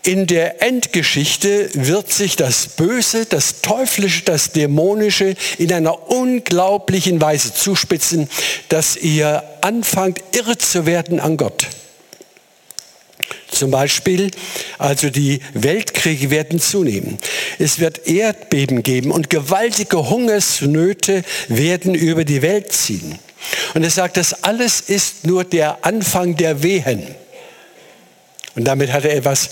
in 0.03 0.27
der 0.27 0.62
Endgeschichte 0.62 1.70
wird 1.74 2.12
sich 2.12 2.36
das 2.36 2.68
Böse, 2.68 3.25
das 3.25 3.62
Teuflische, 3.62 4.24
das 4.24 4.51
Dämonische 4.51 5.36
in 5.58 5.74
einer 5.74 6.10
unglaublichen 6.10 7.20
Weise 7.20 7.53
zuspitzen, 7.53 8.29
dass 8.70 8.96
ihr 8.96 9.44
anfangt, 9.62 10.22
irre 10.36 10.58
zu 10.58 10.86
werden 10.86 11.20
an 11.20 11.38
Gott. 11.38 11.68
Zum 13.51 13.72
Beispiel, 13.72 14.32
also 14.77 15.10
die 15.10 15.41
Weltkriege 15.53 16.29
werden 16.29 16.60
zunehmen. 16.60 17.18
Es 17.58 17.79
wird 17.79 18.08
Erdbeben 18.08 18.84
geben 18.84 19.12
und 19.12 19.29
gewaltige 19.29 20.10
Hungersnöte 20.10 21.24
werden 21.48 21.94
über 21.94 22.24
die 22.24 22.41
Welt 22.41 22.72
ziehen. 22.72 23.20
Und 23.74 23.84
er 23.84 23.89
sagt, 23.89 24.18
das 24.18 24.44
alles 24.44 24.82
ist 24.82 25.25
nur 25.25 25.44
der 25.44 25.84
Anfang 25.86 26.36
der 26.36 26.63
Wehen. 26.63 27.03
Und 28.60 28.66
damit 28.66 28.92
hat 28.92 29.06
er 29.06 29.16
etwas 29.16 29.51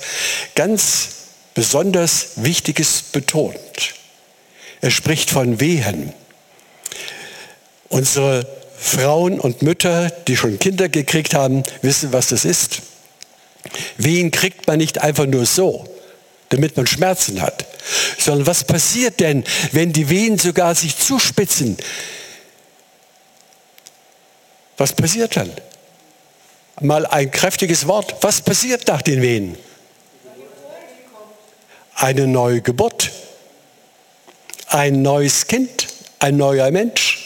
ganz 0.54 1.08
besonders 1.54 2.32
Wichtiges 2.36 3.04
betont. 3.04 3.94
Er 4.82 4.92
spricht 4.92 5.30
von 5.30 5.62
Wehen. 5.62 6.12
Unsere 7.88 8.46
Frauen 8.78 9.40
und 9.40 9.62
Mütter, 9.62 10.10
die 10.10 10.36
schon 10.36 10.60
Kinder 10.60 10.90
gekriegt 10.90 11.34
haben, 11.34 11.64
wissen, 11.82 12.12
was 12.12 12.28
das 12.28 12.44
ist. 12.44 12.82
Wehen 13.96 14.30
kriegt 14.32 14.68
man 14.68 14.78
nicht 14.78 15.00
einfach 15.02 15.26
nur 15.26 15.46
so, 15.46 15.86
damit 16.50 16.76
man 16.76 16.86
Schmerzen 16.86 17.42
hat, 17.42 17.66
sondern 18.20 18.46
was 18.46 18.66
passiert 18.66 19.22
denn, 19.22 19.46
wenn 19.72 19.94
die 19.94 20.10
Wehen 20.10 20.38
sogar 20.38 20.76
sich 20.76 20.98
zuspitzen? 20.98 21.78
Was 24.76 24.92
passiert 24.92 25.38
dann? 25.38 25.54
Mal 26.82 27.06
ein 27.06 27.32
kräftiges 27.32 27.88
Wort. 27.88 28.16
Was 28.22 28.42
passiert 28.42 28.88
nach 28.88 29.02
den 29.02 29.22
Wehen? 29.22 29.58
Eine 31.96 32.28
neue 32.28 32.62
Geburt. 32.62 33.12
Ein 34.68 35.02
neues 35.02 35.48
Kind. 35.48 35.88
ein 36.20 36.38
neuer 36.38 36.72
Mensch. 36.72 37.24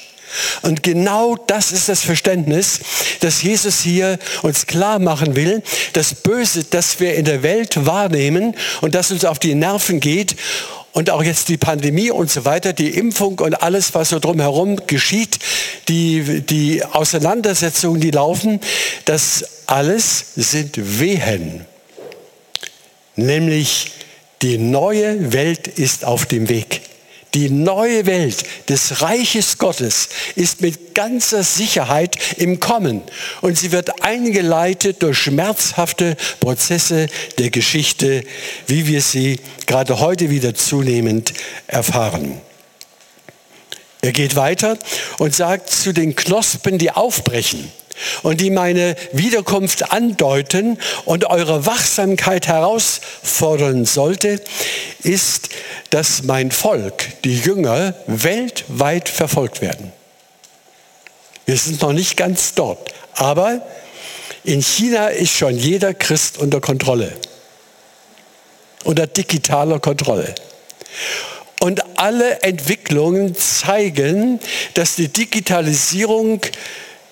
Und 0.61 0.83
genau 0.83 1.35
das 1.35 1.71
ist 1.71 1.89
das 1.89 2.01
Verständnis, 2.01 2.79
das 3.19 3.41
Jesus 3.41 3.81
hier 3.81 4.17
uns 4.43 4.65
klar 4.65 4.99
machen 4.99 5.35
will. 5.35 5.61
Das 5.93 6.13
Böse, 6.13 6.63
das 6.63 6.99
wir 6.99 7.15
in 7.15 7.25
der 7.25 7.43
Welt 7.43 7.85
wahrnehmen 7.85 8.55
und 8.79 8.95
das 8.95 9.11
uns 9.11 9.25
auf 9.25 9.39
die 9.39 9.55
Nerven 9.55 9.99
geht 9.99 10.35
und 10.93 11.09
auch 11.09 11.23
jetzt 11.23 11.49
die 11.49 11.57
Pandemie 11.57 12.11
und 12.11 12.29
so 12.29 12.45
weiter, 12.45 12.73
die 12.73 12.89
Impfung 12.89 13.39
und 13.39 13.61
alles, 13.61 13.93
was 13.93 14.09
so 14.09 14.19
drumherum 14.19 14.87
geschieht, 14.87 15.39
die, 15.87 16.41
die 16.41 16.83
Auseinandersetzungen, 16.83 18.01
die 18.01 18.11
laufen, 18.11 18.59
das 19.05 19.67
alles 19.67 20.33
sind 20.35 20.99
Wehen. 20.99 21.65
Nämlich 23.15 23.91
die 24.41 24.57
neue 24.57 25.33
Welt 25.33 25.67
ist 25.67 26.03
auf 26.05 26.25
dem 26.25 26.49
Weg. 26.49 26.81
Die 27.33 27.49
neue 27.49 28.05
Welt 28.05 28.43
des 28.67 29.01
Reiches 29.01 29.57
Gottes 29.57 30.09
ist 30.35 30.59
mit 30.59 30.93
ganzer 30.93 31.43
Sicherheit 31.43 32.17
im 32.37 32.59
Kommen 32.59 33.01
und 33.39 33.57
sie 33.57 33.71
wird 33.71 34.03
eingeleitet 34.03 35.01
durch 35.01 35.17
schmerzhafte 35.17 36.17
Prozesse 36.41 37.07
der 37.37 37.49
Geschichte, 37.49 38.25
wie 38.67 38.85
wir 38.87 39.01
sie 39.01 39.39
gerade 39.65 40.01
heute 40.01 40.29
wieder 40.29 40.55
zunehmend 40.55 41.33
erfahren. 41.67 42.41
Er 44.01 44.11
geht 44.11 44.35
weiter 44.35 44.77
und 45.19 45.33
sagt 45.33 45.69
zu 45.69 45.93
den 45.93 46.15
Knospen, 46.15 46.79
die 46.79 46.91
aufbrechen 46.91 47.71
und 48.23 48.41
die 48.41 48.49
meine 48.49 48.95
Wiederkunft 49.13 49.91
andeuten 49.91 50.77
und 51.05 51.25
eure 51.25 51.65
Wachsamkeit 51.65 52.47
herausfordern 52.47 53.85
sollte, 53.85 54.41
ist, 55.03 55.49
dass 55.89 56.23
mein 56.23 56.51
Volk, 56.51 57.21
die 57.23 57.37
Jünger, 57.37 57.95
weltweit 58.07 59.09
verfolgt 59.09 59.61
werden. 59.61 59.91
Wir 61.45 61.57
sind 61.57 61.81
noch 61.81 61.93
nicht 61.93 62.17
ganz 62.17 62.53
dort, 62.53 62.93
aber 63.13 63.61
in 64.43 64.61
China 64.61 65.07
ist 65.07 65.31
schon 65.35 65.57
jeder 65.57 65.93
Christ 65.93 66.37
unter 66.37 66.61
Kontrolle, 66.61 67.11
unter 68.83 69.05
digitaler 69.07 69.79
Kontrolle. 69.79 70.33
Und 71.59 71.99
alle 71.99 72.41
Entwicklungen 72.41 73.35
zeigen, 73.35 74.39
dass 74.73 74.95
die 74.95 75.09
Digitalisierung 75.09 76.41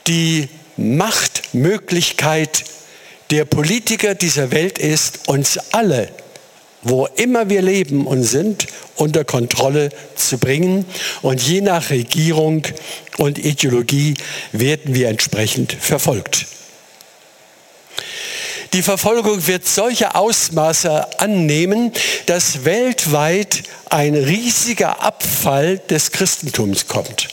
die 0.08 0.50
Machtmöglichkeit 0.79 2.63
der 3.29 3.45
Politiker 3.45 4.15
dieser 4.15 4.51
Welt 4.51 4.79
ist, 4.79 5.27
uns 5.27 5.59
alle, 5.71 6.09
wo 6.81 7.05
immer 7.05 7.50
wir 7.50 7.62
leben 7.62 8.07
und 8.07 8.24
sind, 8.24 8.67
unter 8.95 9.24
Kontrolle 9.24 9.89
zu 10.15 10.38
bringen. 10.38 10.86
Und 11.21 11.41
je 11.41 11.62
nach 11.62 11.89
Regierung 11.89 12.63
und 13.17 13.38
Ideologie 13.38 14.15
werden 14.51 14.95
wir 14.95 15.09
entsprechend 15.09 15.74
verfolgt. 15.74 16.48
Die 18.74 18.83
Verfolgung 18.83 19.48
wird 19.48 19.67
solche 19.67 20.13
Ausmaße 20.13 21.19
annehmen, 21.19 21.91
dass 22.27 22.65
weltweit 22.65 23.63
ein 23.89 24.13
riesiger 24.13 25.01
Abfall 25.01 25.79
des 25.79 26.12
Christentums 26.12 26.88
kommt. 26.88 27.29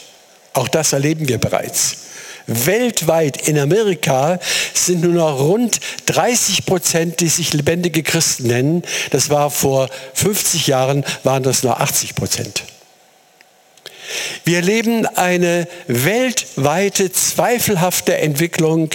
Auch 0.54 0.68
das 0.68 0.94
erleben 0.94 1.28
wir 1.28 1.36
bereits. 1.36 2.05
Weltweit 2.46 3.48
in 3.48 3.58
Amerika 3.58 4.38
sind 4.72 5.02
nur 5.02 5.12
noch 5.12 5.40
rund 5.40 5.80
30 6.06 6.66
Prozent, 6.66 7.20
die 7.20 7.28
sich 7.28 7.52
lebendige 7.52 8.02
Christen 8.02 8.48
nennen. 8.48 8.82
Das 9.10 9.30
war 9.30 9.50
vor 9.50 9.88
50 10.14 10.66
Jahren, 10.66 11.04
waren 11.24 11.42
das 11.42 11.62
nur 11.62 11.80
80 11.80 12.14
Prozent. 12.14 12.62
Wir 14.44 14.58
erleben 14.58 15.06
eine 15.06 15.66
weltweite 15.88 17.10
zweifelhafte 17.10 18.18
Entwicklung, 18.18 18.90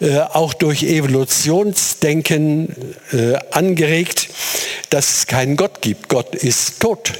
äh, 0.00 0.18
auch 0.18 0.52
durch 0.52 0.82
Evolutionsdenken 0.82 2.94
äh, 3.12 3.36
angeregt, 3.50 4.28
dass 4.90 5.10
es 5.10 5.26
keinen 5.26 5.56
Gott 5.56 5.80
gibt. 5.80 6.08
Gott 6.08 6.34
ist 6.34 6.80
tot. 6.80 7.12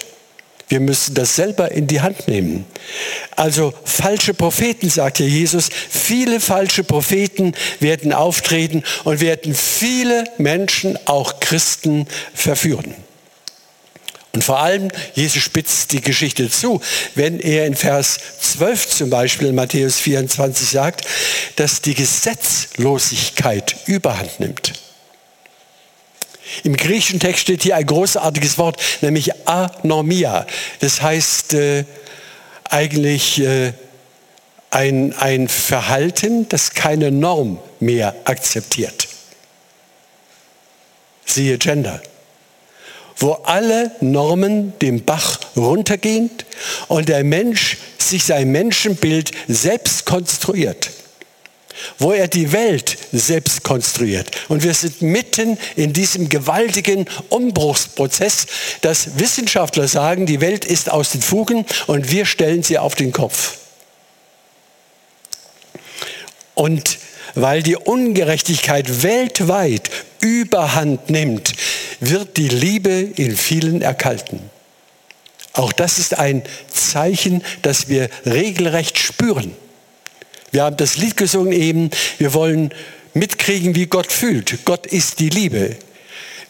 Wir 0.72 0.80
müssen 0.80 1.12
das 1.12 1.36
selber 1.36 1.70
in 1.70 1.86
die 1.86 2.00
Hand 2.00 2.28
nehmen. 2.28 2.64
Also 3.36 3.74
falsche 3.84 4.32
Propheten, 4.32 4.88
sagt 4.88 5.18
ja 5.18 5.26
Jesus, 5.26 5.68
viele 5.68 6.40
falsche 6.40 6.82
Propheten 6.82 7.52
werden 7.80 8.14
auftreten 8.14 8.82
und 9.04 9.20
werden 9.20 9.54
viele 9.54 10.24
Menschen, 10.38 10.98
auch 11.04 11.40
Christen, 11.40 12.06
verführen. 12.32 12.94
Und 14.32 14.42
vor 14.42 14.60
allem, 14.60 14.88
Jesus 15.12 15.42
spitzt 15.42 15.92
die 15.92 16.00
Geschichte 16.00 16.48
zu, 16.48 16.80
wenn 17.14 17.38
er 17.38 17.66
in 17.66 17.76
Vers 17.76 18.18
12 18.40 18.88
zum 18.88 19.10
Beispiel 19.10 19.48
in 19.48 19.54
Matthäus 19.54 19.98
24 19.98 20.70
sagt, 20.70 21.04
dass 21.56 21.82
die 21.82 21.92
Gesetzlosigkeit 21.92 23.76
überhand 23.84 24.40
nimmt. 24.40 24.72
Im 26.64 26.76
griechischen 26.76 27.20
Text 27.20 27.42
steht 27.42 27.62
hier 27.62 27.76
ein 27.76 27.86
großartiges 27.86 28.58
Wort, 28.58 28.80
nämlich 29.00 29.46
anomia. 29.46 30.46
Das 30.80 31.02
heißt 31.02 31.54
äh, 31.54 31.84
eigentlich 32.64 33.40
äh, 33.40 33.72
ein, 34.70 35.14
ein 35.14 35.48
Verhalten, 35.48 36.48
das 36.48 36.74
keine 36.74 37.10
Norm 37.10 37.58
mehr 37.80 38.14
akzeptiert. 38.24 39.08
Siehe 41.24 41.58
Gender 41.58 42.00
wo 43.22 43.32
alle 43.44 43.92
Normen 44.00 44.76
den 44.80 45.04
Bach 45.04 45.38
runtergehen 45.56 46.30
und 46.88 47.08
der 47.08 47.22
Mensch 47.22 47.78
sich 47.98 48.24
sein 48.24 48.50
Menschenbild 48.50 49.30
selbst 49.48 50.06
konstruiert 50.06 50.90
wo 51.98 52.12
er 52.12 52.28
die 52.28 52.52
Welt 52.52 52.96
selbst 53.12 53.62
konstruiert. 53.62 54.30
Und 54.48 54.62
wir 54.62 54.74
sind 54.74 55.02
mitten 55.02 55.58
in 55.76 55.92
diesem 55.92 56.28
gewaltigen 56.28 57.06
Umbruchsprozess, 57.28 58.46
dass 58.80 59.18
Wissenschaftler 59.18 59.88
sagen, 59.88 60.26
die 60.26 60.40
Welt 60.40 60.64
ist 60.64 60.90
aus 60.90 61.10
den 61.10 61.22
Fugen 61.22 61.66
und 61.86 62.10
wir 62.10 62.26
stellen 62.26 62.62
sie 62.62 62.78
auf 62.78 62.94
den 62.94 63.12
Kopf. 63.12 63.58
Und 66.54 66.98
weil 67.34 67.62
die 67.62 67.76
Ungerechtigkeit 67.76 69.02
weltweit 69.02 69.90
überhand 70.20 71.10
nimmt, 71.10 71.52
wird 72.00 72.36
die 72.36 72.48
Liebe 72.48 72.90
in 72.90 73.36
vielen 73.36 73.82
erkalten. 73.82 74.40
Auch 75.54 75.72
das 75.72 75.98
ist 75.98 76.18
ein 76.18 76.42
Zeichen, 76.68 77.42
das 77.62 77.88
wir 77.88 78.08
regelrecht 78.24 78.98
spüren. 78.98 79.54
Wir 80.52 80.64
haben 80.64 80.76
das 80.76 80.98
Lied 80.98 81.16
gesungen 81.16 81.52
eben, 81.52 81.90
wir 82.18 82.34
wollen 82.34 82.72
mitkriegen, 83.14 83.74
wie 83.74 83.86
Gott 83.86 84.12
fühlt. 84.12 84.64
Gott 84.64 84.86
ist 84.86 85.18
die 85.18 85.30
Liebe. 85.30 85.76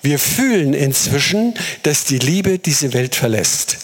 Wir 0.02 0.18
fühlen 0.18 0.74
inzwischen, 0.74 1.54
dass 1.84 2.04
die 2.04 2.18
Liebe 2.18 2.58
diese 2.58 2.92
Welt 2.92 3.14
verlässt. 3.14 3.78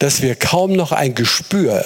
Dass 0.00 0.20
wir 0.20 0.34
kaum 0.34 0.72
noch 0.72 0.90
ein 0.90 1.14
Gespür, 1.14 1.84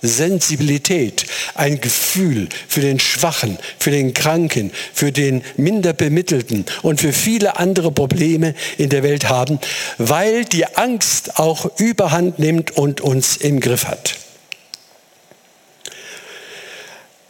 Sensibilität, 0.00 1.26
ein 1.54 1.80
Gefühl 1.80 2.48
für 2.68 2.80
den 2.80 3.00
Schwachen, 3.00 3.58
für 3.80 3.90
den 3.90 4.14
Kranken, 4.14 4.70
für 4.92 5.10
den 5.10 5.42
Minderbemittelten 5.56 6.64
und 6.82 7.00
für 7.00 7.12
viele 7.12 7.58
andere 7.58 7.90
Probleme 7.90 8.54
in 8.78 8.90
der 8.90 9.02
Welt 9.02 9.28
haben, 9.28 9.58
weil 9.98 10.44
die 10.44 10.66
Angst 10.76 11.40
auch 11.40 11.78
überhand 11.80 12.38
nimmt 12.38 12.76
und 12.76 13.00
uns 13.00 13.36
im 13.36 13.58
Griff 13.58 13.86
hat. 13.86 14.25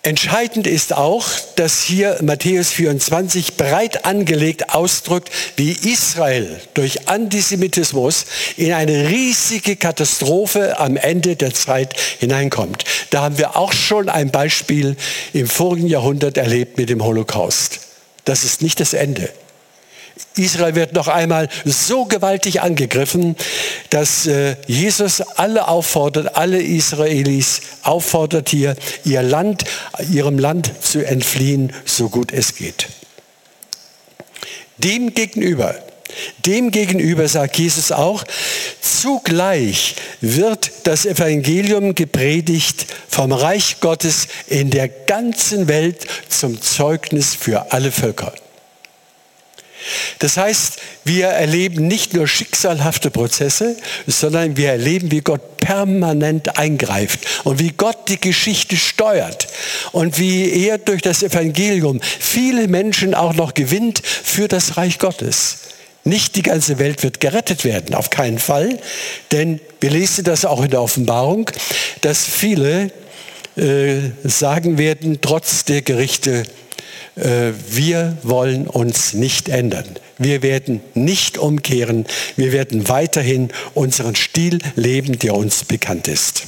Entscheidend 0.07 0.69
ist 0.69 0.93
auch, 0.93 1.27
dass 1.57 1.83
hier 1.83 2.19
Matthäus 2.23 2.71
24 2.71 3.57
breit 3.57 4.05
angelegt 4.05 4.73
ausdrückt, 4.73 5.33
wie 5.57 5.73
Israel 5.73 6.61
durch 6.75 7.09
Antisemitismus 7.09 8.27
in 8.57 8.73
eine 8.73 9.09
riesige 9.09 9.75
Katastrophe 9.75 10.79
am 10.79 10.97
Ende 10.97 11.35
der 11.35 11.53
Zeit 11.55 11.99
hineinkommt. 12.21 12.85
Da 13.11 13.23
haben 13.23 13.37
wir 13.37 13.57
auch 13.57 13.73
schon 13.73 14.09
ein 14.09 14.31
Beispiel 14.31 14.95
im 15.33 15.49
vorigen 15.49 15.89
Jahrhundert 15.89 16.37
erlebt 16.37 16.79
mit 16.79 16.89
dem 16.89 17.03
Holocaust. 17.03 17.81
Das 18.25 18.45
ist 18.45 18.63
nicht 18.63 18.79
das 18.79 18.93
Ende. 18.93 19.29
Israel 20.39 20.75
wird 20.75 20.93
noch 20.93 21.09
einmal 21.09 21.49
so 21.65 22.05
gewaltig 22.05 22.61
angegriffen, 22.61 23.37
dass 23.91 24.27
äh, 24.27 24.57
Jesus 24.67 25.21
alle 25.21 25.69
auffordert, 25.69 26.37
alle 26.37 26.61
Israelis 26.61 27.63
auffordert 27.83 28.49
hier, 28.49 28.77
ihr 29.05 29.23
Land, 29.23 29.65
ihrem 30.11 30.39
Land 30.39 30.73
zu 30.81 31.05
entfliehen, 31.07 31.73
so 31.85 32.09
gut 32.09 32.33
es 32.33 32.55
geht. 32.55 32.89
Dem 34.79 35.15
gegenüber, 35.15 35.75
dem 36.45 36.71
gegenüber 36.71 37.29
sagt 37.29 37.59
Jesus 37.59 37.93
auch, 37.93 38.25
zugleich 38.81 39.97
wird 40.21 40.71
das 40.85 41.07
Evangelium 41.07 41.95
gepredigt 41.95 42.87
vom 43.09 43.33
Reich 43.33 43.81
Gottes 43.81 44.29
in 44.47 44.71
der 44.71 44.89
ganzen 44.89 45.69
Welt 45.69 46.07
zum 46.29 46.61
Zeugnis 46.61 47.35
für 47.35 47.73
alle 47.73 47.91
Völker. 47.91 48.35
Das 50.19 50.37
heißt, 50.37 50.79
wir 51.05 51.27
erleben 51.27 51.87
nicht 51.87 52.15
nur 52.15 52.27
schicksalhafte 52.27 53.11
Prozesse, 53.11 53.77
sondern 54.07 54.57
wir 54.57 54.71
erleben, 54.71 55.11
wie 55.11 55.21
Gott 55.21 55.57
permanent 55.59 56.59
eingreift 56.59 57.21
und 57.45 57.59
wie 57.59 57.73
Gott 57.73 58.09
die 58.09 58.21
Geschichte 58.21 58.77
steuert 58.77 59.49
und 59.93 60.19
wie 60.19 60.67
er 60.67 60.79
durch 60.79 61.03
das 61.03 61.23
Evangelium 61.23 62.01
viele 62.03 62.69
Menschen 62.69 63.15
auch 63.15 63.35
noch 63.35 63.55
gewinnt 63.55 64.01
für 64.05 64.49
das 64.49 64.77
Reich 64.77 64.99
Gottes. 64.99 65.59
Nicht 66.05 66.37
die 66.37 66.43
ganze 66.43 66.79
Welt 66.79 67.03
wird 67.03 67.19
gerettet 67.19 67.65
werden, 67.65 67.95
auf 67.95 68.11
keinen 68.11 68.39
Fall, 68.39 68.79
denn 69.33 69.61
wir 69.81 69.91
lesen 69.91 70.23
das 70.23 70.45
auch 70.45 70.63
in 70.63 70.71
der 70.71 70.81
Offenbarung, 70.81 71.51
dass 72.01 72.25
viele 72.25 72.93
äh, 73.57 74.11
sagen 74.23 74.79
werden, 74.79 75.19
trotz 75.21 75.65
der 75.65 75.83
Gerichte, 75.83 76.45
wir 77.17 78.19
wollen 78.23 78.67
uns 78.67 79.15
nicht 79.15 79.49
ändern. 79.49 79.87
Wir 80.19 80.43
werden 80.43 80.83
nicht 80.95 81.39
umkehren. 81.39 82.05
Wir 82.37 82.53
werden 82.53 82.89
weiterhin 82.91 83.51
unseren 83.73 84.15
Stil 84.15 84.59
leben, 84.75 85.19
der 85.19 85.35
uns 85.35 85.65
bekannt 85.65 86.09
ist. 86.09 86.45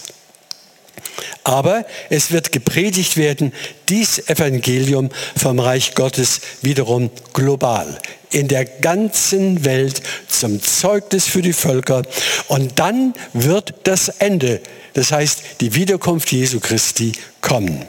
Aber 1.45 1.87
es 2.11 2.31
wird 2.31 2.53
gepredigt 2.53 3.17
werden, 3.17 3.53
dies 3.89 4.29
Evangelium 4.29 5.09
vom 5.35 5.59
Reich 5.59 5.95
Gottes 5.95 6.41
wiederum 6.61 7.11
global, 7.33 7.99
in 8.31 8.49
der 8.49 8.67
ganzen 8.67 9.65
Welt 9.65 10.03
zum 10.29 10.63
Zeugnis 10.63 11.27
für 11.27 11.41
die 11.41 11.55
Völker. 11.55 12.03
Und 12.49 12.79
dann 12.79 13.15
wird 13.33 13.75
das 13.85 14.09
Ende, 14.09 14.61
das 14.93 15.11
heißt 15.11 15.43
die 15.63 15.75
Wiederkunft 15.75 16.31
Jesu 16.31 16.61
Christi, 16.61 17.13
kommen. 17.41 17.87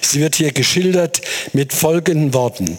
Sie 0.00 0.20
wird 0.20 0.36
hier 0.36 0.52
geschildert 0.52 1.20
mit 1.52 1.72
folgenden 1.72 2.34
Worten. 2.34 2.78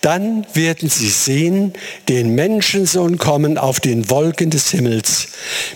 Dann 0.00 0.46
werden 0.54 0.88
sie 0.88 1.08
sehen, 1.08 1.72
den 2.08 2.34
Menschensohn 2.34 3.18
kommen 3.18 3.58
auf 3.58 3.80
den 3.80 4.10
Wolken 4.10 4.50
des 4.50 4.70
Himmels 4.70 5.28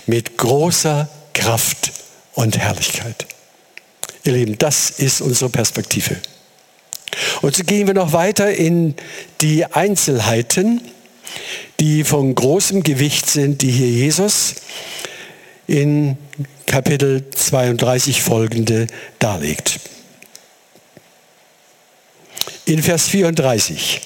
mit 0.05 0.37
großer 0.37 1.09
Kraft 1.33 1.91
und 2.33 2.57
Herrlichkeit. 2.57 3.25
Ihr 4.23 4.33
Lieben, 4.33 4.57
das 4.57 4.89
ist 4.89 5.21
unsere 5.21 5.49
Perspektive. 5.49 6.15
Und 7.41 7.55
so 7.55 7.63
gehen 7.63 7.87
wir 7.87 7.93
noch 7.93 8.13
weiter 8.13 8.53
in 8.53 8.95
die 9.41 9.65
Einzelheiten, 9.65 10.81
die 11.79 12.03
von 12.03 12.33
großem 12.33 12.83
Gewicht 12.83 13.29
sind, 13.29 13.61
die 13.61 13.71
hier 13.71 13.89
Jesus 13.89 14.55
in 15.67 16.17
Kapitel 16.65 17.25
32 17.35 18.21
folgende 18.21 18.87
darlegt 19.19 19.79
in 22.65 22.81
Vers 22.81 23.09
34. 23.09 24.01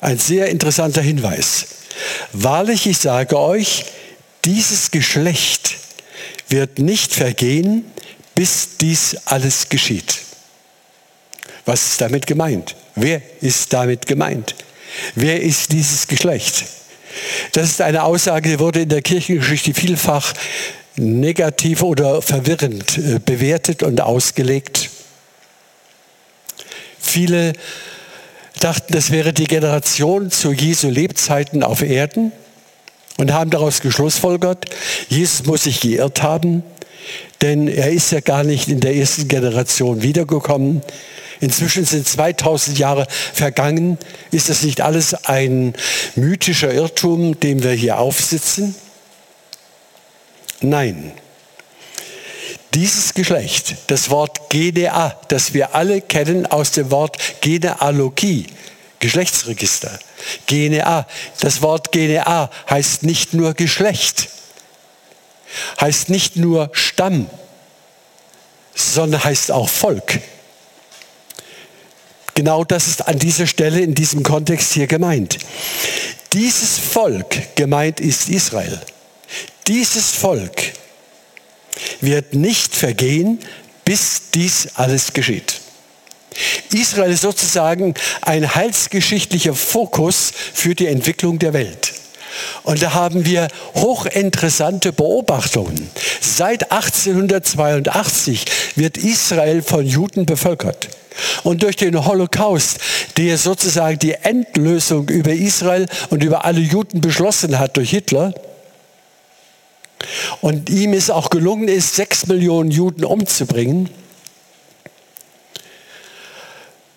Ein 0.00 0.18
sehr 0.18 0.48
interessanter 0.48 1.02
Hinweis. 1.02 1.66
Wahrlich, 2.32 2.86
ich 2.86 2.98
sage 2.98 3.38
euch, 3.38 3.84
dieses 4.44 4.90
Geschlecht 4.90 5.76
wird 6.48 6.78
nicht 6.78 7.12
vergehen, 7.12 7.84
bis 8.34 8.76
dies 8.80 9.16
alles 9.26 9.68
geschieht. 9.68 10.18
Was 11.66 11.86
ist 11.86 12.00
damit 12.00 12.26
gemeint? 12.26 12.74
Wer 12.94 13.20
ist 13.40 13.72
damit 13.72 14.06
gemeint? 14.06 14.54
Wer 15.14 15.40
ist 15.40 15.72
dieses 15.72 16.08
Geschlecht? 16.08 16.64
Das 17.52 17.68
ist 17.68 17.80
eine 17.80 18.02
Aussage, 18.02 18.48
die 18.48 18.58
wurde 18.58 18.82
in 18.82 18.88
der 18.88 19.02
Kirchengeschichte 19.02 19.74
vielfach 19.74 20.32
negativ 20.96 21.82
oder 21.82 22.22
verwirrend 22.22 22.98
äh, 22.98 23.18
bewertet 23.24 23.82
und 23.82 24.00
ausgelegt. 24.00 24.90
Viele 27.00 27.54
dachten, 28.60 28.92
das 28.92 29.10
wäre 29.10 29.32
die 29.32 29.44
Generation 29.44 30.30
zu 30.30 30.52
Jesu 30.52 30.88
Lebzeiten 30.88 31.62
auf 31.62 31.82
Erden 31.82 32.32
und 33.16 33.32
haben 33.32 33.50
daraus 33.50 33.80
geschlussfolgert, 33.80 34.66
Jesus 35.08 35.44
muss 35.46 35.64
sich 35.64 35.80
geirrt 35.80 36.22
haben, 36.22 36.62
denn 37.42 37.68
er 37.68 37.90
ist 37.90 38.12
ja 38.12 38.20
gar 38.20 38.44
nicht 38.44 38.68
in 38.68 38.80
der 38.80 38.94
ersten 38.94 39.28
Generation 39.28 40.02
wiedergekommen. 40.02 40.82
Inzwischen 41.40 41.86
sind 41.86 42.06
2000 42.06 42.78
Jahre 42.78 43.06
vergangen. 43.32 43.96
Ist 44.30 44.50
das 44.50 44.62
nicht 44.62 44.82
alles 44.82 45.14
ein 45.24 45.74
mythischer 46.14 46.72
Irrtum, 46.72 47.40
dem 47.40 47.62
wir 47.62 47.72
hier 47.72 47.98
aufsitzen? 47.98 48.74
Nein. 50.60 51.12
Dieses 52.74 53.14
Geschlecht, 53.14 53.76
das 53.88 54.10
Wort 54.10 54.48
GDA, 54.48 55.18
das 55.28 55.54
wir 55.54 55.74
alle 55.74 56.00
kennen 56.00 56.46
aus 56.46 56.70
dem 56.70 56.90
Wort 56.90 57.18
Genealogie, 57.40 58.46
Geschlechtsregister. 59.00 59.98
GNA, 60.46 61.06
das 61.40 61.62
Wort 61.62 61.90
GNA 61.90 62.50
heißt 62.68 63.02
nicht 63.02 63.34
nur 63.34 63.54
Geschlecht, 63.54 64.28
heißt 65.80 66.10
nicht 66.10 66.36
nur 66.36 66.70
Stamm, 66.72 67.28
sondern 68.74 69.24
heißt 69.24 69.50
auch 69.50 69.68
Volk. 69.68 70.20
Genau 72.34 72.62
das 72.62 72.86
ist 72.86 73.08
an 73.08 73.18
dieser 73.18 73.46
Stelle 73.46 73.80
in 73.80 73.94
diesem 73.94 74.22
Kontext 74.22 74.72
hier 74.74 74.86
gemeint. 74.86 75.38
Dieses 76.32 76.78
Volk, 76.78 77.56
gemeint 77.56 78.00
ist 78.00 78.28
Israel, 78.28 78.80
dieses 79.66 80.10
Volk 80.10 80.72
wird 82.00 82.34
nicht 82.34 82.74
vergehen, 82.74 83.38
bis 83.84 84.22
dies 84.34 84.68
alles 84.74 85.12
geschieht. 85.12 85.60
Israel 86.72 87.10
ist 87.10 87.22
sozusagen 87.22 87.94
ein 88.22 88.54
heilsgeschichtlicher 88.54 89.54
Fokus 89.54 90.32
für 90.54 90.74
die 90.74 90.86
Entwicklung 90.86 91.38
der 91.38 91.52
Welt. 91.52 91.92
Und 92.62 92.82
da 92.82 92.94
haben 92.94 93.26
wir 93.26 93.48
hochinteressante 93.74 94.92
Beobachtungen. 94.92 95.90
Seit 96.20 96.70
1882 96.70 98.44
wird 98.76 98.96
Israel 98.96 99.62
von 99.62 99.84
Juden 99.84 100.26
bevölkert. 100.26 100.88
Und 101.42 101.62
durch 101.62 101.76
den 101.76 102.06
Holocaust, 102.06 102.78
der 103.16 103.36
sozusagen 103.36 103.98
die 103.98 104.14
Endlösung 104.14 105.08
über 105.08 105.32
Israel 105.32 105.86
und 106.10 106.22
über 106.22 106.44
alle 106.44 106.60
Juden 106.60 107.00
beschlossen 107.00 107.58
hat 107.58 107.76
durch 107.76 107.90
Hitler, 107.90 108.32
und 110.40 110.70
ihm 110.70 110.92
es 110.92 111.10
auch 111.10 111.30
gelungen 111.30 111.68
ist, 111.68 111.94
sechs 111.96 112.26
Millionen 112.26 112.70
Juden 112.70 113.04
umzubringen, 113.04 113.90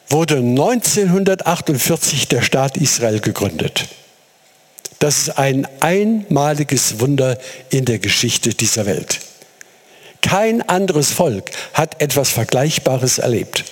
wurde 0.08 0.38
1948 0.38 2.28
der 2.28 2.41
Staat 2.41 2.78
Israel 2.78 3.19
gegründet. 3.19 3.88
Das 5.00 5.17
ist 5.17 5.38
ein 5.38 5.67
einmaliges 5.82 7.00
Wunder 7.00 7.38
in 7.69 7.86
der 7.86 8.00
Geschichte 8.00 8.54
dieser 8.54 8.86
Welt. 8.86 9.19
Kein 10.22 10.62
anderes 10.69 11.12
Volk 11.12 11.52
hat 11.74 12.02
etwas 12.02 12.30
Vergleichbares 12.30 13.17
erlebt. 13.17 13.65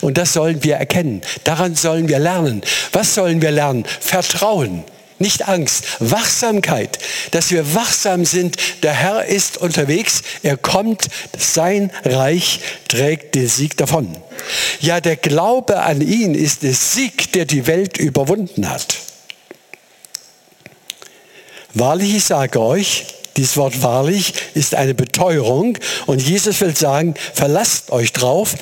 Und 0.00 0.18
das 0.18 0.32
sollen 0.32 0.64
wir 0.64 0.76
erkennen. 0.76 1.22
Daran 1.44 1.76
sollen 1.76 2.08
wir 2.08 2.18
lernen. 2.18 2.62
Was 2.92 3.14
sollen 3.14 3.40
wir 3.40 3.52
lernen? 3.52 3.84
Vertrauen 4.00 4.84
nicht 5.20 5.48
Angst, 5.48 5.84
Wachsamkeit, 6.00 6.98
dass 7.30 7.50
wir 7.50 7.74
wachsam 7.74 8.24
sind. 8.24 8.56
Der 8.82 8.92
Herr 8.92 9.26
ist 9.26 9.58
unterwegs, 9.58 10.22
er 10.42 10.56
kommt, 10.56 11.08
sein 11.38 11.90
Reich 12.04 12.60
trägt 12.88 13.34
den 13.34 13.48
Sieg 13.48 13.76
davon. 13.76 14.16
Ja, 14.80 15.00
der 15.00 15.16
Glaube 15.16 15.82
an 15.82 16.00
ihn 16.00 16.34
ist 16.34 16.62
der 16.62 16.74
Sieg, 16.74 17.32
der 17.32 17.44
die 17.44 17.66
Welt 17.66 17.98
überwunden 17.98 18.68
hat. 18.68 18.96
Wahrlich, 21.74 22.16
ich 22.16 22.24
sage 22.24 22.60
euch, 22.60 23.06
dieses 23.36 23.56
Wort 23.56 23.82
wahrlich 23.82 24.34
ist 24.54 24.74
eine 24.74 24.94
Beteuerung 24.94 25.78
und 26.06 26.20
Jesus 26.20 26.60
will 26.60 26.76
sagen, 26.76 27.14
verlasst 27.32 27.90
euch 27.90 28.12
drauf, 28.12 28.54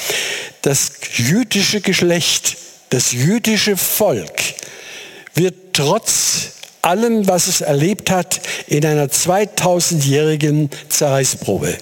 das 0.63 0.93
jüdische 1.15 1.81
Geschlecht, 1.81 2.57
das 2.91 3.13
jüdische 3.13 3.77
Volk 3.77 4.43
wird 5.35 5.68
trotz 5.79 6.51
allem, 6.83 7.29
was 7.29 7.47
es 7.47 7.61
erlebt 7.61 8.11
hat, 8.11 8.41
in 8.67 8.85
einer 8.85 9.07
2000-jährigen 9.07 10.71
Zerreißprobe. 10.89 11.79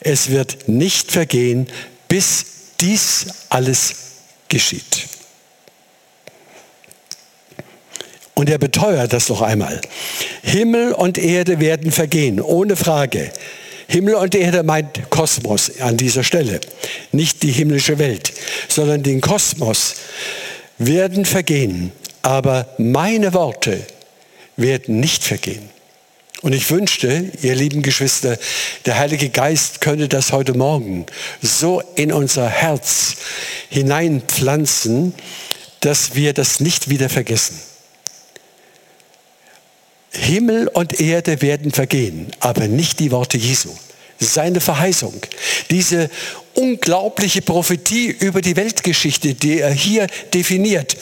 Es 0.00 0.30
wird 0.30 0.68
nicht 0.68 1.12
vergehen, 1.12 1.68
bis 2.08 2.44
dies 2.80 3.26
alles 3.50 3.94
geschieht. 4.48 5.06
Und 8.34 8.50
er 8.50 8.58
beteuert 8.58 9.12
das 9.12 9.28
noch 9.28 9.42
einmal. 9.42 9.80
Himmel 10.42 10.92
und 10.92 11.18
Erde 11.18 11.60
werden 11.60 11.92
vergehen, 11.92 12.40
ohne 12.40 12.74
Frage. 12.74 13.30
Himmel 13.86 14.14
und 14.16 14.34
Erde 14.34 14.64
meint 14.64 15.08
Kosmos 15.10 15.80
an 15.80 15.96
dieser 15.96 16.24
Stelle, 16.24 16.60
nicht 17.12 17.44
die 17.44 17.52
himmlische 17.52 17.98
Welt, 18.00 18.32
sondern 18.68 19.04
den 19.04 19.20
Kosmos 19.20 19.94
werden 20.78 21.24
vergehen 21.24 21.92
aber 22.22 22.68
meine 22.78 23.32
Worte 23.34 23.86
werden 24.56 25.00
nicht 25.00 25.24
vergehen. 25.24 25.70
Und 26.40 26.52
ich 26.52 26.70
wünschte, 26.70 27.32
ihr 27.42 27.54
lieben 27.56 27.82
Geschwister, 27.82 28.38
der 28.86 28.98
Heilige 28.98 29.28
Geist 29.28 29.80
könnte 29.80 30.08
das 30.08 30.30
heute 30.30 30.54
Morgen 30.54 31.06
so 31.42 31.82
in 31.96 32.12
unser 32.12 32.48
Herz 32.48 33.16
hineinpflanzen, 33.70 35.14
dass 35.80 36.14
wir 36.14 36.32
das 36.32 36.60
nicht 36.60 36.90
wieder 36.90 37.08
vergessen. 37.08 37.58
Himmel 40.10 40.68
und 40.68 41.00
Erde 41.00 41.42
werden 41.42 41.72
vergehen, 41.72 42.28
aber 42.40 42.68
nicht 42.68 43.00
die 43.00 43.10
Worte 43.10 43.36
Jesu. 43.36 43.70
Seine 44.20 44.60
Verheißung, 44.60 45.14
diese 45.70 46.10
unglaubliche 46.54 47.42
Prophetie 47.42 48.08
über 48.08 48.40
die 48.40 48.56
Weltgeschichte, 48.56 49.34
die 49.34 49.60
er 49.60 49.70
hier 49.70 50.06
definiert, 50.34 50.96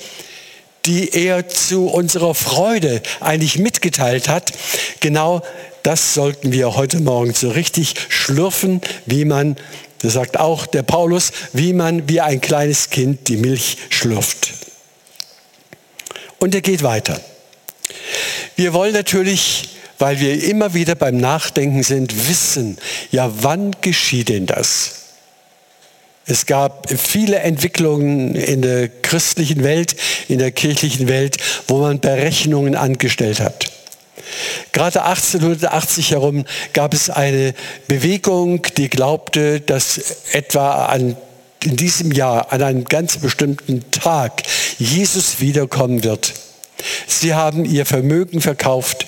die 0.86 1.12
er 1.12 1.48
zu 1.48 1.88
unserer 1.88 2.34
Freude 2.34 3.02
eigentlich 3.20 3.58
mitgeteilt 3.58 4.28
hat, 4.28 4.52
genau 5.00 5.42
das 5.82 6.14
sollten 6.14 6.52
wir 6.52 6.74
heute 6.74 7.00
Morgen 7.00 7.32
so 7.32 7.48
richtig 7.50 7.94
schlürfen, 8.08 8.80
wie 9.06 9.24
man, 9.24 9.56
das 10.00 10.14
sagt 10.14 10.38
auch 10.38 10.66
der 10.66 10.82
Paulus, 10.82 11.32
wie 11.52 11.72
man 11.72 12.08
wie 12.08 12.20
ein 12.20 12.40
kleines 12.40 12.90
Kind 12.90 13.28
die 13.28 13.36
Milch 13.36 13.76
schlürft. 13.90 14.52
Und 16.38 16.54
er 16.54 16.60
geht 16.60 16.82
weiter. 16.82 17.20
Wir 18.56 18.72
wollen 18.72 18.92
natürlich, 18.92 19.76
weil 19.98 20.20
wir 20.20 20.42
immer 20.44 20.74
wieder 20.74 20.94
beim 20.94 21.18
Nachdenken 21.18 21.82
sind, 21.82 22.28
wissen, 22.28 22.78
ja, 23.10 23.30
wann 23.42 23.74
geschieht 23.80 24.28
denn 24.28 24.46
das? 24.46 25.05
Es 26.28 26.46
gab 26.46 26.90
viele 26.90 27.38
Entwicklungen 27.38 28.34
in 28.34 28.60
der 28.60 28.88
christlichen 28.88 29.62
Welt, 29.62 29.94
in 30.28 30.38
der 30.38 30.50
kirchlichen 30.50 31.06
Welt, 31.08 31.36
wo 31.68 31.78
man 31.78 32.00
Berechnungen 32.00 32.74
angestellt 32.74 33.38
hat. 33.38 33.70
Gerade 34.72 35.04
1880 35.04 36.10
herum 36.10 36.44
gab 36.72 36.94
es 36.94 37.10
eine 37.10 37.54
Bewegung, 37.86 38.62
die 38.76 38.88
glaubte, 38.88 39.60
dass 39.60 40.16
etwa 40.32 40.86
an, 40.86 41.16
in 41.62 41.76
diesem 41.76 42.10
Jahr, 42.10 42.52
an 42.52 42.60
einem 42.60 42.84
ganz 42.84 43.18
bestimmten 43.18 43.88
Tag, 43.92 44.42
Jesus 44.78 45.40
wiederkommen 45.40 46.02
wird. 46.02 46.34
Sie 47.06 47.34
haben 47.34 47.64
ihr 47.64 47.86
Vermögen 47.86 48.40
verkauft, 48.40 49.06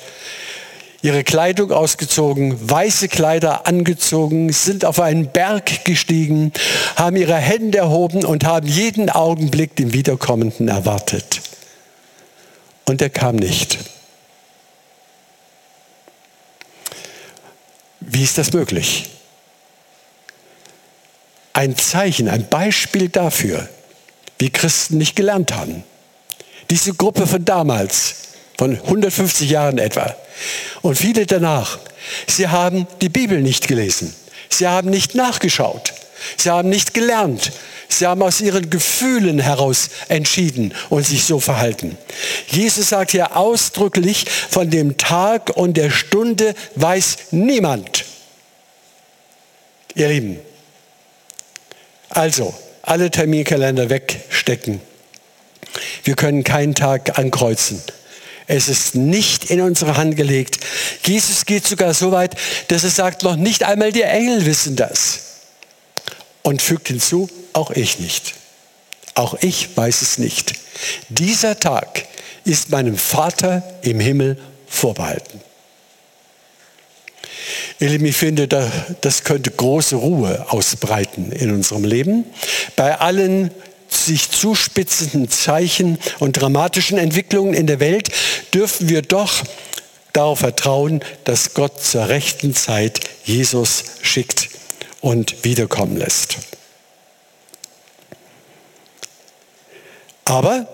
ihre 1.00 1.22
Kleidung 1.22 1.70
ausgezogen, 1.70 2.70
weiße 2.70 3.08
Kleider 3.08 3.66
angezogen, 3.66 4.52
sind 4.52 4.84
auf 4.84 4.98
einen 4.98 5.30
Berg 5.30 5.84
gestiegen, 5.84 6.52
haben 6.96 7.16
ihre 7.16 7.36
Hände 7.36 7.78
erhoben 7.78 8.24
und 8.24 8.44
haben 8.44 8.66
jeden 8.66 9.08
Augenblick 9.08 9.76
den 9.76 9.92
Wiederkommenden 9.92 10.68
erwartet. 10.68 11.40
Und 12.86 13.00
er 13.00 13.10
kam 13.10 13.36
nicht. 13.36 13.78
Wie 18.00 18.24
ist 18.24 18.38
das 18.38 18.52
möglich? 18.52 19.10
Ein 21.52 21.76
Zeichen, 21.76 22.28
ein 22.28 22.48
Beispiel 22.48 23.08
dafür, 23.08 23.68
wie 24.38 24.50
Christen 24.50 24.98
nicht 24.98 25.16
gelernt 25.16 25.54
haben. 25.54 25.84
Diese 26.70 26.94
Gruppe 26.94 27.26
von 27.26 27.44
damals, 27.44 28.14
von 28.58 28.74
150 28.74 29.48
Jahren 29.48 29.78
etwa, 29.78 30.14
und 30.82 30.96
viele 30.96 31.26
danach, 31.26 31.78
sie 32.26 32.48
haben 32.48 32.86
die 33.00 33.08
Bibel 33.08 33.40
nicht 33.40 33.68
gelesen. 33.68 34.14
Sie 34.48 34.66
haben 34.66 34.90
nicht 34.90 35.14
nachgeschaut. 35.14 35.92
Sie 36.36 36.50
haben 36.50 36.68
nicht 36.68 36.94
gelernt. 36.94 37.52
Sie 37.88 38.06
haben 38.06 38.22
aus 38.22 38.40
ihren 38.40 38.68
Gefühlen 38.68 39.38
heraus 39.38 39.90
entschieden 40.08 40.74
und 40.90 41.06
sich 41.06 41.24
so 41.24 41.40
verhalten. 41.40 41.96
Jesus 42.48 42.90
sagt 42.90 43.12
hier 43.12 43.36
ausdrücklich, 43.36 44.26
von 44.28 44.70
dem 44.70 44.98
Tag 44.98 45.56
und 45.56 45.76
der 45.76 45.90
Stunde 45.90 46.54
weiß 46.74 47.16
niemand. 47.30 48.04
Ihr 49.94 50.08
Lieben, 50.08 50.38
also 52.10 52.54
alle 52.82 53.10
Terminkalender 53.10 53.90
wegstecken. 53.90 54.80
Wir 56.04 56.14
können 56.14 56.44
keinen 56.44 56.74
Tag 56.74 57.18
ankreuzen. 57.18 57.82
Es 58.48 58.68
ist 58.68 58.94
nicht 58.94 59.50
in 59.50 59.60
unsere 59.60 59.98
Hand 59.98 60.16
gelegt. 60.16 60.58
Jesus 61.04 61.44
geht 61.44 61.66
sogar 61.66 61.92
so 61.92 62.12
weit, 62.12 62.34
dass 62.68 62.82
er 62.82 62.90
sagt, 62.90 63.22
noch 63.22 63.36
nicht 63.36 63.62
einmal 63.62 63.92
die 63.92 64.02
Engel 64.02 64.46
wissen 64.46 64.74
das. 64.74 65.20
Und 66.42 66.62
fügt 66.62 66.88
hinzu, 66.88 67.28
auch 67.52 67.70
ich 67.70 67.98
nicht. 67.98 68.34
Auch 69.14 69.36
ich 69.42 69.76
weiß 69.76 70.00
es 70.00 70.16
nicht. 70.16 70.54
Dieser 71.10 71.60
Tag 71.60 72.06
ist 72.44 72.70
meinem 72.70 72.96
Vater 72.96 73.62
im 73.82 74.00
Himmel 74.00 74.38
vorbehalten. 74.66 75.42
Ihr 77.80 78.00
ich 78.00 78.16
finde, 78.16 78.48
das 79.00 79.24
könnte 79.24 79.50
große 79.50 79.96
Ruhe 79.96 80.46
ausbreiten 80.48 81.32
in 81.32 81.52
unserem 81.52 81.84
Leben. 81.84 82.24
Bei 82.76 82.98
allen 82.98 83.50
sich 83.94 84.30
zuspitzenden 84.30 85.28
Zeichen 85.28 85.98
und 86.18 86.32
dramatischen 86.32 86.98
Entwicklungen 86.98 87.54
in 87.54 87.66
der 87.66 87.80
Welt 87.80 88.10
dürfen 88.54 88.88
wir 88.88 89.02
doch 89.02 89.44
darauf 90.12 90.40
vertrauen, 90.40 91.00
dass 91.24 91.54
Gott 91.54 91.82
zur 91.82 92.08
rechten 92.08 92.54
Zeit 92.54 93.00
Jesus 93.24 93.84
schickt 94.02 94.48
und 95.00 95.44
wiederkommen 95.44 95.96
lässt. 95.96 96.38
Aber, 100.24 100.68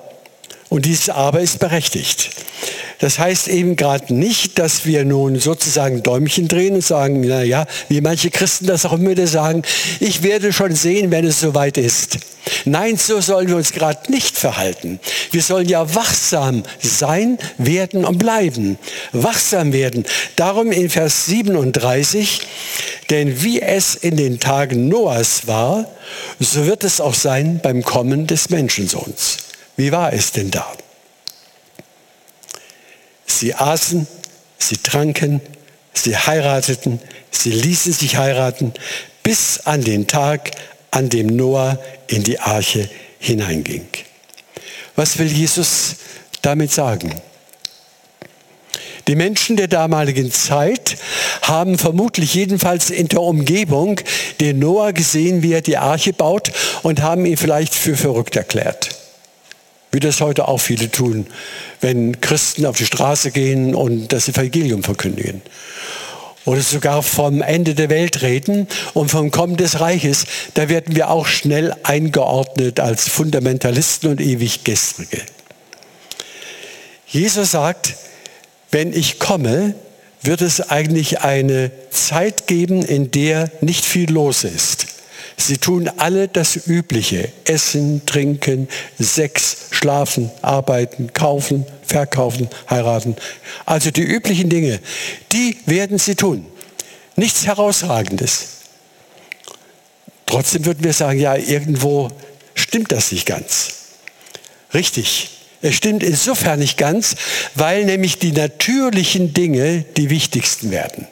und 0.69 0.85
dieses 0.85 1.11
Aber 1.11 1.41
ist 1.41 1.61
berechtigt, 1.61 2.31
das 2.99 3.19
heißt 3.19 3.49
eben 3.49 3.77
gerade 3.77 4.15
nicht, 4.15 4.59
dass 4.59 4.87
wir 4.87 5.05
nun 5.05 5.39
sozusagen 5.39 6.03
Däumchen 6.03 6.49
drehen 6.49 6.75
und 6.75 6.85
sagen, 6.85 7.21
naja, 7.21 7.67
wie 7.89 8.01
manche 8.01 8.31
Christen 8.31 8.67
das 8.67 8.85
auch 8.85 8.93
immer 8.93 9.15
sagen, 9.27 9.63
ich 10.01 10.23
werde 10.23 10.53
schon 10.53 10.75
sehen, 10.75 11.11
wenn 11.11 11.27
es 11.27 11.41
soweit 11.41 11.77
ist. 11.77 12.19
Nein, 12.65 12.97
so 12.97 13.21
sollen 13.21 13.49
wir 13.49 13.57
uns 13.57 13.73
gerade 13.73 14.11
nicht 14.11 14.37
verhalten. 14.37 15.01
Wir 15.31 15.43
sollen 15.43 15.69
ja 15.69 15.95
wachsam 15.95 16.63
sein, 16.81 17.39
werden 17.59 18.05
und 18.05 18.19
bleiben. 18.19 18.79
Wachsam 19.13 19.73
werden. 19.73 20.05
Darum 20.37 20.71
in 20.71 20.91
Vers 20.91 21.27
37, 21.27 22.41
denn 23.11 23.43
wie 23.43 23.61
es 23.61 23.95
in 23.95 24.17
den 24.17 24.41
Tagen 24.41 24.89
Noahs 24.89 25.47
war, 25.47 25.87
so 26.39 26.67
wird 26.67 26.85
es 26.85 27.01
auch 27.01 27.15
sein 27.15 27.61
beim 27.63 27.83
Kommen 27.83 28.27
des 28.27 28.51
Menschensohns. 28.51 29.39
Wie 29.77 29.91
war 29.91 30.13
es 30.13 30.33
denn 30.33 30.51
da? 30.51 30.67
Sie 33.35 33.53
aßen, 33.53 34.07
sie 34.59 34.77
tranken, 34.77 35.41
sie 35.93 36.17
heirateten, 36.17 37.01
sie 37.33 37.51
ließen 37.51 37.93
sich 37.93 38.17
heiraten, 38.17 38.73
bis 39.25 39.59
an 39.65 39.83
den 39.83 40.07
Tag, 40.07 40.53
an 40.93 41.09
dem 41.09 41.35
Noah 41.35 41.81
in 42.07 42.23
die 42.23 42.39
Arche 42.39 42.89
hineinging. 43.19 43.89
Was 44.95 45.19
will 45.19 45.27
Jesus 45.27 45.97
damit 46.43 46.71
sagen? 46.71 47.13
Die 49.09 49.17
Menschen 49.17 49.57
der 49.57 49.67
damaligen 49.67 50.31
Zeit 50.31 50.97
haben 51.43 51.77
vermutlich 51.77 52.35
jedenfalls 52.35 52.89
in 52.91 53.09
der 53.09 53.21
Umgebung 53.21 54.01
den 54.39 54.61
Noah 54.61 54.93
gesehen, 54.93 55.43
wie 55.43 55.55
er 55.55 55.61
die 55.61 55.77
Arche 55.77 56.13
baut 56.13 56.53
und 56.85 57.03
haben 57.03 57.27
ihn 57.27 57.37
vielleicht 57.37 57.75
für 57.75 57.97
verrückt 57.97 58.37
erklärt 58.37 59.04
wie 59.95 60.01
das 60.01 60.21
heute 60.21 60.49
auch 60.49 60.59
viele 60.59 60.91
tun, 60.91 61.25
wenn 61.81 62.21
Christen 62.21 62.67
auf 62.67 62.77
die 62.77 62.85
Straße 62.85 63.31
gehen 63.31 63.77
und 63.77 64.13
das 64.13 64.29
Evangelium 64.29 64.83
verkündigen. 64.83 65.41
Oder 66.45 66.63
sogar 66.63 67.05
vom 67.05 67.41
Ende 67.41 67.77
der 67.77 67.89
Welt 67.91 68.21
reden 68.23 68.67
und 68.93 69.13
vom 69.13 69.31
Kommen 69.31 69.57
des 69.57 69.79
Reiches, 69.79 70.27
da 70.55 70.69
werden 70.69 70.97
wir 70.97 71.11
auch 71.11 71.27
schnell 71.29 71.77
eingeordnet 71.85 72.81
als 72.81 73.09
Fundamentalisten 73.09 74.11
und 74.11 74.21
ewig 74.21 74.65
Gestrige. 74.65 75.23
Jesus 77.07 77.53
sagt, 77.53 77.95
wenn 78.73 78.93
ich 78.93 79.21
komme, 79.21 79.77
wird 80.23 80.43
es 80.43 80.71
eigentlich 80.71 81.21
eine 81.21 81.71
Zeit 81.91 82.49
geben, 82.49 82.83
in 82.83 83.13
der 83.13 83.49
nicht 83.61 83.85
viel 83.85 84.11
los 84.11 84.43
ist. 84.43 84.84
Sie 85.37 85.59
tun 85.59 85.91
alle 85.97 86.29
das 86.29 86.67
Übliche. 86.67 87.31
Essen, 87.45 88.07
trinken, 88.07 88.69
Sex, 88.99 89.69
schlafen, 89.71 90.31
arbeiten, 90.43 91.13
kaufen, 91.13 91.67
verkaufen, 91.87 92.49
heiraten. 92.71 93.17
Also 93.67 93.91
die 93.91 94.03
üblichen 94.03 94.49
Dinge, 94.49 94.81
die 95.33 95.57
werden 95.67 95.99
sie 95.99 96.15
tun. 96.15 96.47
Nichts 97.17 97.47
Herausragendes. 97.47 98.49
Trotzdem 100.27 100.65
würden 100.65 100.83
wir 100.83 100.93
sagen, 100.93 101.21
ja, 101.21 101.37
irgendwo 101.37 102.11
stimmt 102.55 102.93
das 102.93 103.13
nicht 103.13 103.27
ganz. 103.27 103.73
Richtig. 104.73 105.31
Es 105.63 105.77
stimmt 105.77 106.03
insofern 106.03 106.59
nicht 106.59 106.77
ganz, 106.77 107.17
weil 107.55 107.85
nämlich 107.85 108.19
die 108.19 108.33
natürlichen 108.33 109.33
Dinge 109.33 109.85
die 109.97 110.11
wichtigsten 110.11 110.71
werden. 110.71 111.07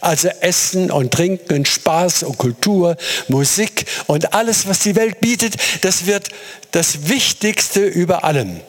Also 0.00 0.28
Essen 0.40 0.90
und 0.90 1.12
Trinken 1.12 1.58
und 1.58 1.68
Spaß 1.68 2.22
und 2.22 2.38
Kultur, 2.38 2.96
Musik 3.28 3.86
und 4.06 4.34
alles, 4.34 4.66
was 4.68 4.80
die 4.80 4.96
Welt 4.96 5.20
bietet, 5.20 5.56
das 5.82 6.06
wird 6.06 6.28
das 6.70 7.08
Wichtigste 7.08 7.84
über 7.84 8.24
allem. 8.24 8.60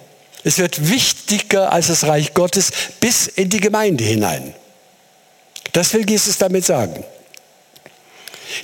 Es 0.44 0.58
wird 0.58 0.90
wichtiger 0.90 1.72
als 1.72 1.88
das 1.88 2.06
Reich 2.06 2.34
Gottes 2.34 2.72
bis 3.00 3.28
in 3.28 3.50
die 3.50 3.60
Gemeinde 3.60 4.04
hinein. 4.04 4.54
Das 5.74 5.94
will 5.94 6.10
Jesus 6.10 6.38
damit 6.38 6.66
sagen. 6.66 7.04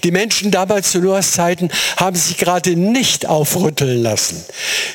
Die 0.03 0.11
Menschen 0.11 0.49
damals 0.51 0.91
zu 0.91 0.99
Noahs 0.99 1.33
Zeiten 1.33 1.69
haben 1.97 2.15
sich 2.15 2.37
gerade 2.37 2.75
nicht 2.75 3.27
aufrütteln 3.27 4.01
lassen. 4.01 4.43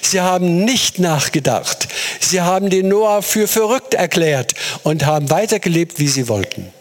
Sie 0.02 0.20
haben 0.20 0.64
nicht 0.64 0.98
nachgedacht. 0.98 1.88
Sie 2.20 2.40
haben 2.40 2.70
den 2.70 2.88
Noah 2.88 3.22
für 3.22 3.46
verrückt 3.46 3.94
erklärt 3.94 4.54
und 4.83 5.06
haben 5.06 5.30
weitergelebt, 5.30 5.98
wie 6.00 6.09
sie 6.09 6.28
wollten. 6.28 6.72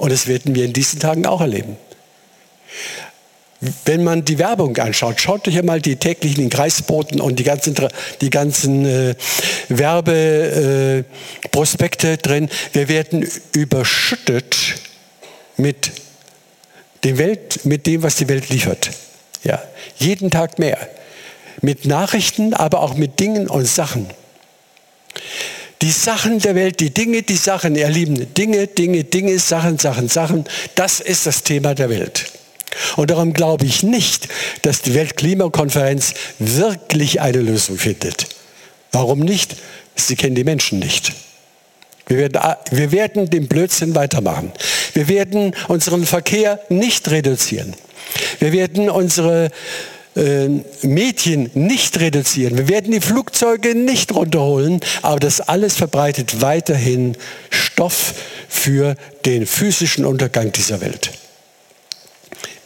Und 0.00 0.10
das 0.10 0.26
werden 0.26 0.54
wir 0.54 0.64
in 0.64 0.72
diesen 0.72 0.98
Tagen 0.98 1.26
auch 1.26 1.42
erleben. 1.42 1.76
Wenn 3.84 4.02
man 4.02 4.24
die 4.24 4.38
Werbung 4.38 4.74
anschaut, 4.78 5.20
schaut 5.20 5.46
euch 5.46 5.58
einmal 5.58 5.82
die 5.82 5.96
täglichen 5.96 6.48
Kreisboten 6.48 7.20
und 7.20 7.38
die 7.38 7.44
ganzen, 7.44 7.76
die 8.22 8.30
ganzen 8.30 8.86
äh, 8.86 9.14
Werbeprospekte 9.68 12.12
äh, 12.12 12.16
drin. 12.16 12.48
Wir 12.72 12.88
werden 12.88 13.28
überschüttet 13.52 14.56
mit 15.58 15.90
dem, 17.04 17.18
Welt, 17.18 17.66
mit 17.66 17.86
dem, 17.86 18.02
was 18.02 18.16
die 18.16 18.30
Welt 18.30 18.48
liefert. 18.48 18.92
Ja, 19.44 19.62
jeden 19.98 20.30
Tag 20.30 20.58
mehr. 20.58 20.78
Mit 21.60 21.84
Nachrichten, 21.84 22.54
aber 22.54 22.80
auch 22.80 22.94
mit 22.94 23.20
Dingen 23.20 23.48
und 23.48 23.66
Sachen. 23.66 24.06
Die 25.82 25.90
Sachen 25.90 26.38
der 26.40 26.54
Welt, 26.54 26.80
die 26.80 26.90
Dinge, 26.90 27.22
die 27.22 27.36
Sachen, 27.36 27.74
ihr 27.74 27.88
Lieben, 27.88 28.34
Dinge, 28.34 28.66
Dinge, 28.66 29.04
Dinge, 29.04 29.38
Sachen, 29.38 29.78
Sachen, 29.78 30.08
Sachen, 30.08 30.44
das 30.74 31.00
ist 31.00 31.26
das 31.26 31.42
Thema 31.42 31.74
der 31.74 31.88
Welt. 31.88 32.26
Und 32.96 33.10
darum 33.10 33.32
glaube 33.32 33.64
ich 33.64 33.82
nicht, 33.82 34.28
dass 34.62 34.82
die 34.82 34.94
Weltklimakonferenz 34.94 36.14
wirklich 36.38 37.20
eine 37.20 37.40
Lösung 37.40 37.78
findet. 37.78 38.26
Warum 38.92 39.20
nicht? 39.20 39.56
Sie 39.96 40.16
kennen 40.16 40.34
die 40.34 40.44
Menschen 40.44 40.78
nicht. 40.78 41.12
Wir 42.06 42.18
werden, 42.18 42.40
wir 42.70 42.92
werden 42.92 43.30
den 43.30 43.48
Blödsinn 43.48 43.94
weitermachen. 43.94 44.52
Wir 44.94 45.08
werden 45.08 45.54
unseren 45.68 46.04
Verkehr 46.06 46.60
nicht 46.68 47.10
reduzieren. 47.10 47.74
Wir 48.38 48.52
werden 48.52 48.90
unsere 48.90 49.50
äh, 50.16 50.48
Mädchen 50.82 51.50
nicht 51.54 52.00
reduzieren. 52.00 52.58
Wir 52.58 52.68
werden 52.68 52.92
die 52.92 53.00
Flugzeuge 53.00 53.74
nicht 53.74 54.12
runterholen, 54.12 54.80
aber 55.02 55.20
das 55.20 55.40
alles 55.40 55.76
verbreitet 55.76 56.40
weiterhin 56.40 57.16
Stoff 57.50 58.14
für 58.48 58.96
den 59.24 59.46
physischen 59.46 60.04
Untergang 60.04 60.52
dieser 60.52 60.80
Welt. 60.80 61.12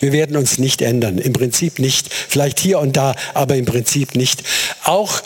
Wir 0.00 0.12
werden 0.12 0.36
uns 0.36 0.58
nicht 0.58 0.82
ändern, 0.82 1.18
im 1.18 1.32
Prinzip 1.32 1.78
nicht, 1.78 2.12
vielleicht 2.12 2.58
hier 2.58 2.78
und 2.78 2.96
da, 2.96 3.14
aber 3.32 3.56
im 3.56 3.64
Prinzip 3.64 4.14
nicht. 4.16 4.42
Auch 4.84 5.22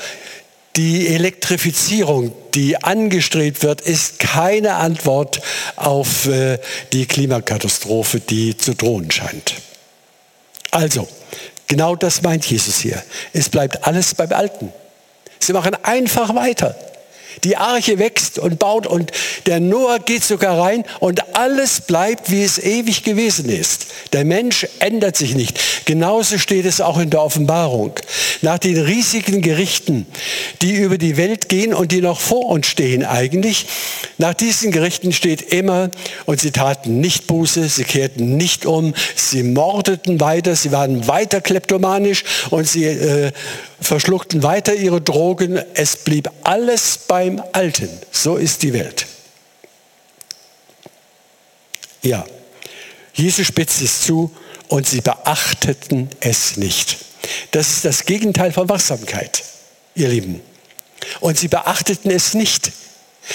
die 0.76 1.08
Elektrifizierung, 1.08 2.32
die 2.54 2.76
angestrebt 2.76 3.62
wird, 3.64 3.80
ist 3.80 4.20
keine 4.20 4.74
Antwort 4.74 5.40
auf 5.74 6.26
äh, 6.26 6.58
die 6.92 7.06
Klimakatastrophe, 7.06 8.20
die 8.20 8.56
zu 8.56 8.74
drohen 8.74 9.10
scheint. 9.10 9.54
Also, 10.70 11.08
genau 11.68 11.94
das 11.94 12.22
meint 12.22 12.44
Jesus 12.44 12.78
hier. 12.78 13.00
Es 13.32 13.48
bleibt 13.48 13.86
alles 13.86 14.14
beim 14.14 14.32
Alten. 14.32 14.72
Sie 15.38 15.52
machen 15.52 15.76
einfach 15.82 16.34
weiter. 16.34 16.74
Die 17.44 17.56
Arche 17.56 17.98
wächst 17.98 18.38
und 18.38 18.58
baut 18.58 18.86
und 18.86 19.12
der 19.46 19.60
Noah 19.60 19.98
geht 19.98 20.24
sogar 20.24 20.58
rein 20.58 20.84
und 21.00 21.36
alles 21.36 21.80
bleibt, 21.80 22.30
wie 22.30 22.42
es 22.42 22.58
ewig 22.58 23.02
gewesen 23.02 23.48
ist. 23.48 23.86
Der 24.12 24.24
Mensch 24.24 24.66
ändert 24.80 25.16
sich 25.16 25.34
nicht. 25.34 25.58
Genauso 25.84 26.38
steht 26.38 26.66
es 26.66 26.80
auch 26.80 26.98
in 26.98 27.10
der 27.10 27.22
Offenbarung. 27.22 27.92
Nach 28.42 28.58
den 28.58 28.78
riesigen 28.78 29.40
Gerichten, 29.42 30.06
die 30.62 30.74
über 30.74 30.98
die 30.98 31.16
Welt 31.16 31.48
gehen 31.48 31.74
und 31.74 31.92
die 31.92 32.00
noch 32.00 32.20
vor 32.20 32.46
uns 32.46 32.66
stehen 32.66 33.04
eigentlich, 33.04 33.66
nach 34.18 34.34
diesen 34.34 34.72
Gerichten 34.72 35.12
steht 35.12 35.42
immer, 35.52 35.90
und 36.26 36.40
sie 36.40 36.50
taten 36.50 37.00
nicht 37.00 37.26
Buße, 37.26 37.68
sie 37.68 37.84
kehrten 37.84 38.36
nicht 38.36 38.66
um, 38.66 38.94
sie 39.14 39.42
mordeten 39.42 40.20
weiter, 40.20 40.56
sie 40.56 40.72
waren 40.72 41.06
weiter 41.06 41.40
kleptomanisch 41.40 42.24
und 42.50 42.68
sie 42.68 42.84
äh, 42.84 43.32
verschluckten 43.80 44.42
weiter 44.42 44.74
ihre 44.74 45.00
Drogen. 45.00 45.60
Es 45.74 45.96
blieb 45.96 46.30
alles 46.42 46.98
beim 47.28 47.42
Alten. 47.52 47.88
So 48.10 48.36
ist 48.36 48.62
die 48.62 48.72
Welt. 48.72 49.06
Ja, 52.02 52.24
Jesus 53.12 53.46
spitzt 53.46 53.82
es 53.82 54.02
zu 54.02 54.34
und 54.68 54.86
sie 54.86 55.00
beachteten 55.00 56.08
es 56.20 56.56
nicht. 56.56 56.98
Das 57.50 57.68
ist 57.68 57.84
das 57.84 58.04
Gegenteil 58.04 58.52
von 58.52 58.68
Wachsamkeit, 58.68 59.42
ihr 59.94 60.08
Lieben. 60.08 60.40
Und 61.20 61.38
sie 61.38 61.48
beachteten 61.48 62.10
es 62.10 62.34
nicht. 62.34 62.72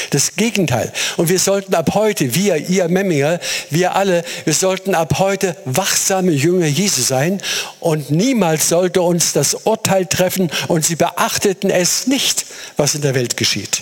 Das 0.10 0.36
Gegenteil. 0.36 0.92
Und 1.18 1.30
wir 1.30 1.40
sollten 1.40 1.76
ab 1.76 1.92
heute, 1.94 2.36
wir, 2.36 2.58
ihr 2.58 2.88
Memminger, 2.88 3.40
wir 3.70 3.96
alle, 3.96 4.24
wir 4.46 4.54
sollten 4.54 4.96
ab 4.96 5.20
heute 5.20 5.56
wachsame 5.66 6.32
Jünger 6.32 6.68
Jesu 6.68 7.02
sein 7.02 7.42
und 7.80 8.12
niemals 8.12 8.70
sollte 8.70 9.02
uns 9.02 9.34
das 9.34 9.54
Urteil 9.54 10.06
treffen 10.06 10.52
und 10.68 10.86
sie 10.86 10.96
beachteten 10.96 11.70
es 11.70 12.08
nicht, 12.08 12.46
was 12.78 12.96
in 12.96 13.02
der 13.02 13.16
Welt 13.16 13.38
geschieht. 13.38 13.82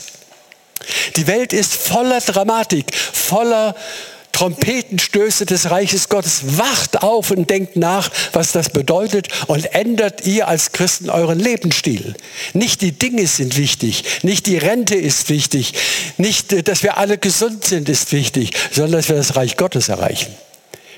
Die 1.16 1.28
Welt 1.28 1.54
ist 1.54 1.74
voller 1.74 2.20
Dramatik, 2.20 2.96
voller 2.96 3.76
Trompetenstöße 4.32 5.46
des 5.46 5.70
Reiches 5.72 6.10
Gottes. 6.10 6.58
Wacht 6.58 7.04
auf 7.04 7.32
und 7.32 7.50
denkt 7.50 7.76
nach, 7.76 8.10
was 8.34 8.52
das 8.52 8.70
bedeutet 8.70 9.28
und 9.48 9.74
ändert 9.74 10.26
ihr 10.26 10.48
als 10.48 10.72
Christen 10.72 11.10
euren 11.10 11.40
Lebensstil. 11.40 12.16
Nicht 12.54 12.82
die 12.82 12.92
Dinge 12.92 13.28
sind 13.28 13.58
wichtig, 13.58 14.04
nicht 14.24 14.46
die 14.46 14.58
Rente 14.58 14.96
ist 14.96 15.30
wichtig, 15.30 15.74
nicht, 16.18 16.54
äh, 16.54 16.64
dass 16.64 16.84
wir 16.84 16.98
alle 16.98 17.18
gesund 17.18 17.66
sind 17.66 17.90
ist 17.90 18.12
wichtig, 18.12 18.52
sondern 18.72 18.94
dass 18.94 19.10
wir 19.10 19.16
das 19.16 19.36
Reich 19.36 19.58
Gottes 19.58 19.90
erreichen. 19.90 20.34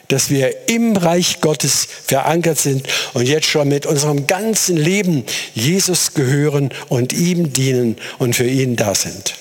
Dass 0.10 0.30
wir 0.30 0.70
im 0.70 0.96
Reich 0.96 1.42
Gottes 1.42 1.88
verankert 2.06 2.60
sind 2.60 2.88
und 3.14 3.28
jetzt 3.28 3.48
schon 3.48 3.70
mit 3.70 3.86
unserem 3.86 4.28
ganzen 4.28 4.78
Leben 4.78 5.24
Jesus 5.56 6.14
gehören 6.14 6.72
und 6.90 7.14
ihm 7.14 7.54
dienen 7.54 7.98
und 8.20 8.36
für 8.36 8.48
ihn 8.48 8.76
da 8.76 8.94
sind. 8.96 9.36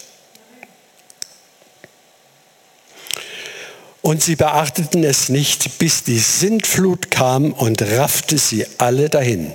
Und 4.02 4.20
sie 4.20 4.34
beachteten 4.34 5.04
es 5.04 5.28
nicht, 5.28 5.78
bis 5.78 6.02
die 6.02 6.18
Sintflut 6.18 7.12
kam 7.12 7.52
und 7.52 7.80
raffte 7.82 8.36
sie 8.36 8.66
alle 8.78 9.08
dahin. 9.08 9.52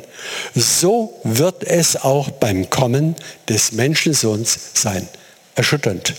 So 0.55 1.19
wird 1.23 1.65
es 1.65 1.97
auch 1.97 2.31
beim 2.31 2.69
Kommen 2.69 3.15
des 3.49 3.73
Menschensohns 3.73 4.57
sein. 4.73 5.07
Erschütternd. 5.55 6.13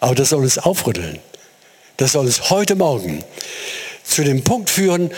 Aber 0.00 0.14
das 0.14 0.30
soll 0.30 0.42
uns 0.42 0.58
aufrütteln. 0.58 1.18
Das 1.98 2.12
soll 2.12 2.24
uns 2.24 2.48
heute 2.48 2.76
Morgen 2.76 3.22
zu 4.04 4.24
dem 4.24 4.42
Punkt 4.42 4.70
führen, 4.70 5.10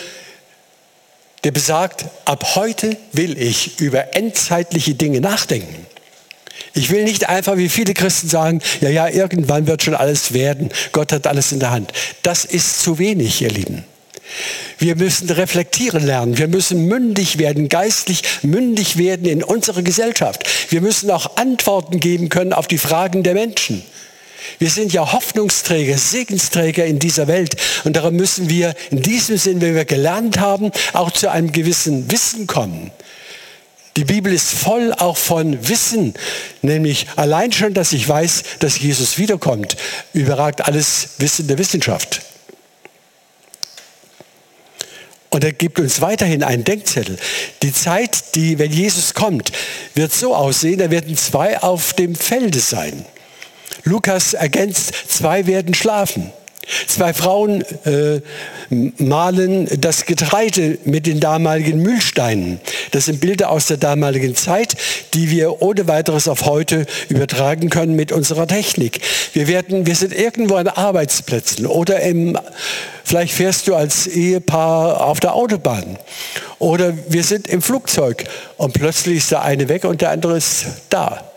der 1.45 1.53
besagt, 1.53 2.07
ab 2.25 2.57
heute 2.57 2.97
will 3.13 3.41
ich 3.41 3.81
über 3.81 4.17
endzeitliche 4.17 4.95
Dinge 4.95 5.21
nachdenken. 5.21 5.87
Ich 6.75 6.91
will 6.91 7.05
nicht 7.05 7.29
einfach 7.29 7.57
wie 7.57 7.69
viele 7.69 7.95
Christen 7.95 8.29
sagen, 8.29 8.61
ja, 8.81 8.89
ja, 8.89 9.09
irgendwann 9.09 9.67
wird 9.67 9.83
schon 9.83 9.95
alles 9.95 10.33
werden. 10.33 10.71
Gott 10.93 11.13
hat 11.13 11.27
alles 11.27 11.53
in 11.53 11.61
der 11.61 11.71
Hand. 11.71 11.93
Das 12.23 12.45
ist 12.45 12.83
zu 12.83 12.99
wenig, 12.99 13.43
ihr 13.43 13.51
Lieben. 13.51 13.85
Wir 14.79 14.97
müssen 14.97 15.29
reflektieren 15.29 16.05
lernen. 16.05 16.39
Wir 16.39 16.49
müssen 16.49 16.87
mündig 16.87 17.39
werden, 17.39 17.69
geistlich 17.69 18.23
mündig 18.43 18.97
werden 18.97 19.27
in 19.27 19.43
unserer 19.43 19.83
Gesellschaft. 19.83 20.49
Wir 20.71 20.81
müssen 20.81 21.11
auch 21.11 21.37
Antworten 21.37 22.01
geben 22.01 22.29
können 22.29 22.53
auf 22.53 22.67
die 22.67 22.79
Fragen 22.79 23.23
der 23.23 23.35
Menschen. 23.35 23.83
Wir 24.59 24.71
sind 24.71 24.93
ja 24.93 25.13
Hoffnungsträger, 25.13 25.99
Segensträger 25.99 26.85
in 26.87 26.99
dieser 26.99 27.29
Welt. 27.29 27.57
Und 27.85 27.97
darum 27.97 28.15
müssen 28.15 28.49
wir 28.49 28.75
in 28.91 29.03
diesem 29.03 29.37
Sinn, 29.37 29.61
wenn 29.61 29.75
wir 29.75 29.85
gelernt 29.85 30.39
haben, 30.39 30.71
auch 30.93 31.11
zu 31.11 31.31
einem 31.31 31.53
gewissen 31.53 32.11
Wissen 32.11 32.47
kommen. 32.47 32.91
Die 34.01 34.07
Bibel 34.07 34.33
ist 34.33 34.49
voll 34.49 34.95
auch 34.95 35.19
von 35.19 35.69
Wissen, 35.69 36.15
nämlich 36.63 37.07
allein 37.17 37.53
schon, 37.53 37.75
dass 37.75 37.93
ich 37.93 38.09
weiß, 38.09 38.45
dass 38.59 38.81
Jesus 38.81 39.19
wiederkommt, 39.19 39.77
überragt 40.15 40.67
alles 40.67 41.11
Wissen 41.19 41.49
der 41.49 41.59
Wissenschaft. 41.59 42.23
Und 45.29 45.45
er 45.45 45.53
gibt 45.53 45.79
uns 45.79 46.01
weiterhin 46.01 46.43
einen 46.43 46.65
Denkzettel. 46.65 47.19
Die 47.61 47.75
Zeit, 47.75 48.35
die, 48.37 48.59
wenn 48.59 48.73
Jesus 48.73 49.13
kommt, 49.13 49.53
wird 49.95 50.15
so 50.15 50.35
aussehen, 50.35 50.79
da 50.79 50.91
werden 50.91 51.15
zwei 51.19 51.61
auf 51.61 51.93
dem 51.93 52.15
Felde 52.15 52.61
sein. 52.61 53.05
Lukas 53.85 54.33
ergänzt, 54.33 54.95
zwei 55.09 55.47
werden 55.47 55.75
schlafen. 55.75 56.33
Zwei 56.87 57.13
Frauen 57.15 57.65
äh, 57.85 58.21
malen 58.71 59.69
das 59.81 60.07
Getreide 60.07 60.79
mit 60.85 61.07
den 61.07 61.19
damaligen 61.19 61.83
Mühlsteinen. 61.83 62.61
Das 62.91 63.07
sind 63.07 63.21
Bilder 63.21 63.51
aus 63.51 63.67
der 63.67 63.77
damaligen 63.77 64.35
Zeit, 64.35 64.77
die 65.15 65.31
wir 65.31 65.63
ohne 65.63 65.89
weiteres 65.89 66.29
auf 66.29 66.45
heute 66.45 66.87
übertragen 67.09 67.71
können 67.71 67.95
mit 67.95 68.13
unserer 68.13 68.47
Technik. 68.47 69.01
Wir, 69.33 69.49
werden, 69.49 69.87
wir 69.87 69.95
sind 69.95 70.13
irgendwo 70.13 70.57
an 70.57 70.69
Arbeitsplätzen 70.69 71.67
oder 71.67 72.01
im, 72.01 72.39
vielleicht 73.05 73.35
fährst 73.35 73.69
du 73.69 73.75
als 73.75 74.07
Ehepaar 74.07 75.07
auf 75.07 75.21
der 75.21 75.35
Autobahn 75.35 75.99
oder 76.59 76.95
wir 77.09 77.25
sind 77.25 77.49
im 77.49 77.63
Flugzeug 77.63 78.25
und 78.57 78.73
plötzlich 78.73 79.19
ist 79.19 79.31
der 79.31 79.43
eine 79.43 79.69
weg 79.69 79.85
und 79.85 80.01
der 80.01 80.11
andere 80.11 80.37
ist 80.37 80.67
da. 80.89 81.31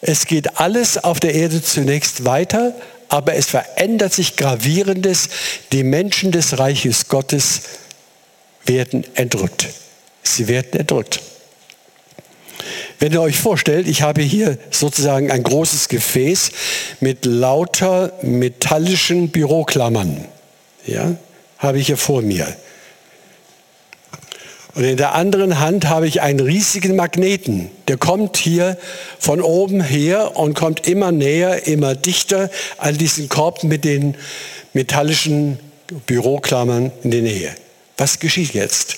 Es 0.00 0.26
geht 0.26 0.58
alles 0.58 1.02
auf 1.02 1.20
der 1.20 1.34
Erde 1.34 1.62
zunächst 1.62 2.24
weiter, 2.24 2.74
aber 3.08 3.34
es 3.34 3.46
verändert 3.46 4.12
sich 4.12 4.36
gravierendes. 4.36 5.28
Die 5.70 5.84
Menschen 5.84 6.32
des 6.32 6.58
Reiches 6.58 7.06
Gottes 7.06 7.62
werden 8.64 9.04
entrückt. 9.14 9.68
Sie 10.22 10.48
werden 10.48 10.80
entrückt. 10.80 11.20
Wenn 12.98 13.12
ihr 13.12 13.20
euch 13.20 13.36
vorstellt, 13.36 13.88
ich 13.88 14.02
habe 14.02 14.22
hier 14.22 14.58
sozusagen 14.70 15.30
ein 15.30 15.42
großes 15.42 15.88
Gefäß 15.88 16.52
mit 17.00 17.24
lauter 17.24 18.12
metallischen 18.22 19.30
Büroklammern. 19.30 20.24
Ja, 20.86 21.16
habe 21.58 21.78
ich 21.78 21.88
hier 21.88 21.96
vor 21.96 22.22
mir. 22.22 22.46
Und 24.74 24.84
in 24.84 24.96
der 24.96 25.14
anderen 25.14 25.58
Hand 25.58 25.88
habe 25.88 26.06
ich 26.06 26.22
einen 26.22 26.40
riesigen 26.40 26.96
Magneten. 26.96 27.70
Der 27.88 27.98
kommt 27.98 28.36
hier 28.36 28.78
von 29.18 29.42
oben 29.42 29.82
her 29.82 30.36
und 30.36 30.54
kommt 30.54 30.86
immer 30.88 31.12
näher, 31.12 31.66
immer 31.66 31.94
dichter 31.94 32.50
an 32.78 32.96
diesen 32.96 33.28
Korb 33.28 33.64
mit 33.64 33.84
den 33.84 34.16
metallischen 34.72 35.58
Büroklammern 36.06 36.90
in 37.02 37.10
die 37.10 37.20
Nähe. 37.20 37.54
Was 37.98 38.18
geschieht 38.18 38.54
jetzt? 38.54 38.96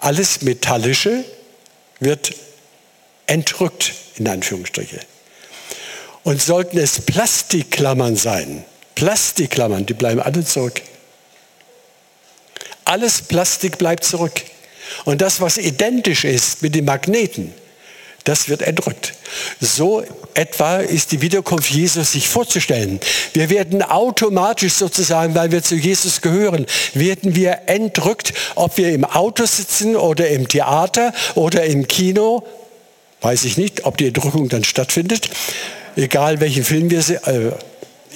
Alles 0.00 0.40
Metallische 0.40 1.24
wird 2.00 2.34
entrückt, 3.26 3.92
in 4.16 4.26
Anführungsstriche. 4.26 5.00
Und 6.24 6.40
sollten 6.40 6.78
es 6.78 7.02
Plastikklammern 7.02 8.16
sein, 8.16 8.64
Plastikklammern, 8.94 9.86
die 9.86 9.94
bleiben 9.94 10.20
alle 10.20 10.44
zurück. 10.44 10.80
Alles 12.84 13.22
Plastik 13.22 13.78
bleibt 13.78 14.04
zurück. 14.04 14.42
Und 15.04 15.20
das, 15.20 15.40
was 15.40 15.58
identisch 15.58 16.24
ist 16.24 16.62
mit 16.62 16.74
den 16.74 16.86
Magneten, 16.86 17.54
das 18.24 18.48
wird 18.48 18.62
entrückt. 18.62 19.14
So 19.60 20.02
etwa 20.34 20.78
ist 20.78 21.12
die 21.12 21.20
Wiederkunft 21.20 21.70
Jesus 21.70 22.12
sich 22.12 22.28
vorzustellen. 22.28 23.00
Wir 23.32 23.50
werden 23.50 23.82
automatisch 23.82 24.74
sozusagen, 24.74 25.34
weil 25.34 25.52
wir 25.52 25.62
zu 25.62 25.74
Jesus 25.74 26.20
gehören, 26.20 26.66
werden 26.94 27.34
wir 27.34 27.62
entrückt, 27.66 28.32
ob 28.54 28.76
wir 28.76 28.92
im 28.92 29.04
Auto 29.04 29.46
sitzen 29.46 29.96
oder 29.96 30.28
im 30.28 30.48
Theater 30.48 31.12
oder 31.34 31.64
im 31.64 31.86
Kino. 31.86 32.44
Weiß 33.20 33.44
ich 33.44 33.56
nicht, 33.56 33.84
ob 33.84 33.96
die 33.98 34.08
Entrückung 34.08 34.48
dann 34.48 34.64
stattfindet. 34.64 35.28
Egal 35.96 36.40
welchen 36.40 36.64
Film 36.64 36.90
wir 36.90 37.02
sehen, 37.02 37.20
äh, 37.26 37.50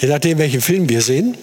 je 0.01 0.09
nachdem 0.09 0.39
welchen 0.39 0.61
Film 0.61 0.89
wir 0.89 1.03
sehen. 1.03 1.37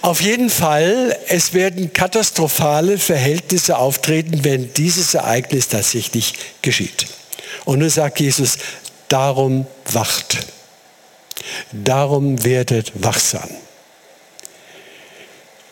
Auf 0.00 0.20
jeden 0.20 0.50
Fall, 0.50 1.16
es 1.28 1.54
werden 1.54 1.92
katastrophale 1.94 2.98
Verhältnisse 2.98 3.78
auftreten, 3.78 4.44
wenn 4.44 4.72
dieses 4.74 5.14
Ereignis 5.14 5.68
tatsächlich 5.68 6.34
geschieht. 6.60 7.06
Und 7.64 7.78
nun 7.78 7.90
sagt 7.90 8.20
Jesus, 8.20 8.58
darum 9.08 9.66
wacht. 9.92 10.38
Darum 11.72 12.44
werdet 12.44 12.92
wachsam. 12.94 13.48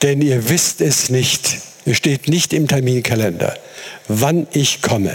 Denn 0.03 0.21
ihr 0.21 0.49
wisst 0.49 0.81
es 0.81 1.11
nicht, 1.11 1.59
es 1.85 1.97
steht 1.97 2.29
nicht 2.29 2.53
im 2.53 2.67
Terminkalender, 2.67 3.57
wann 4.09 4.47
ich 4.53 4.83
komme. 4.83 5.15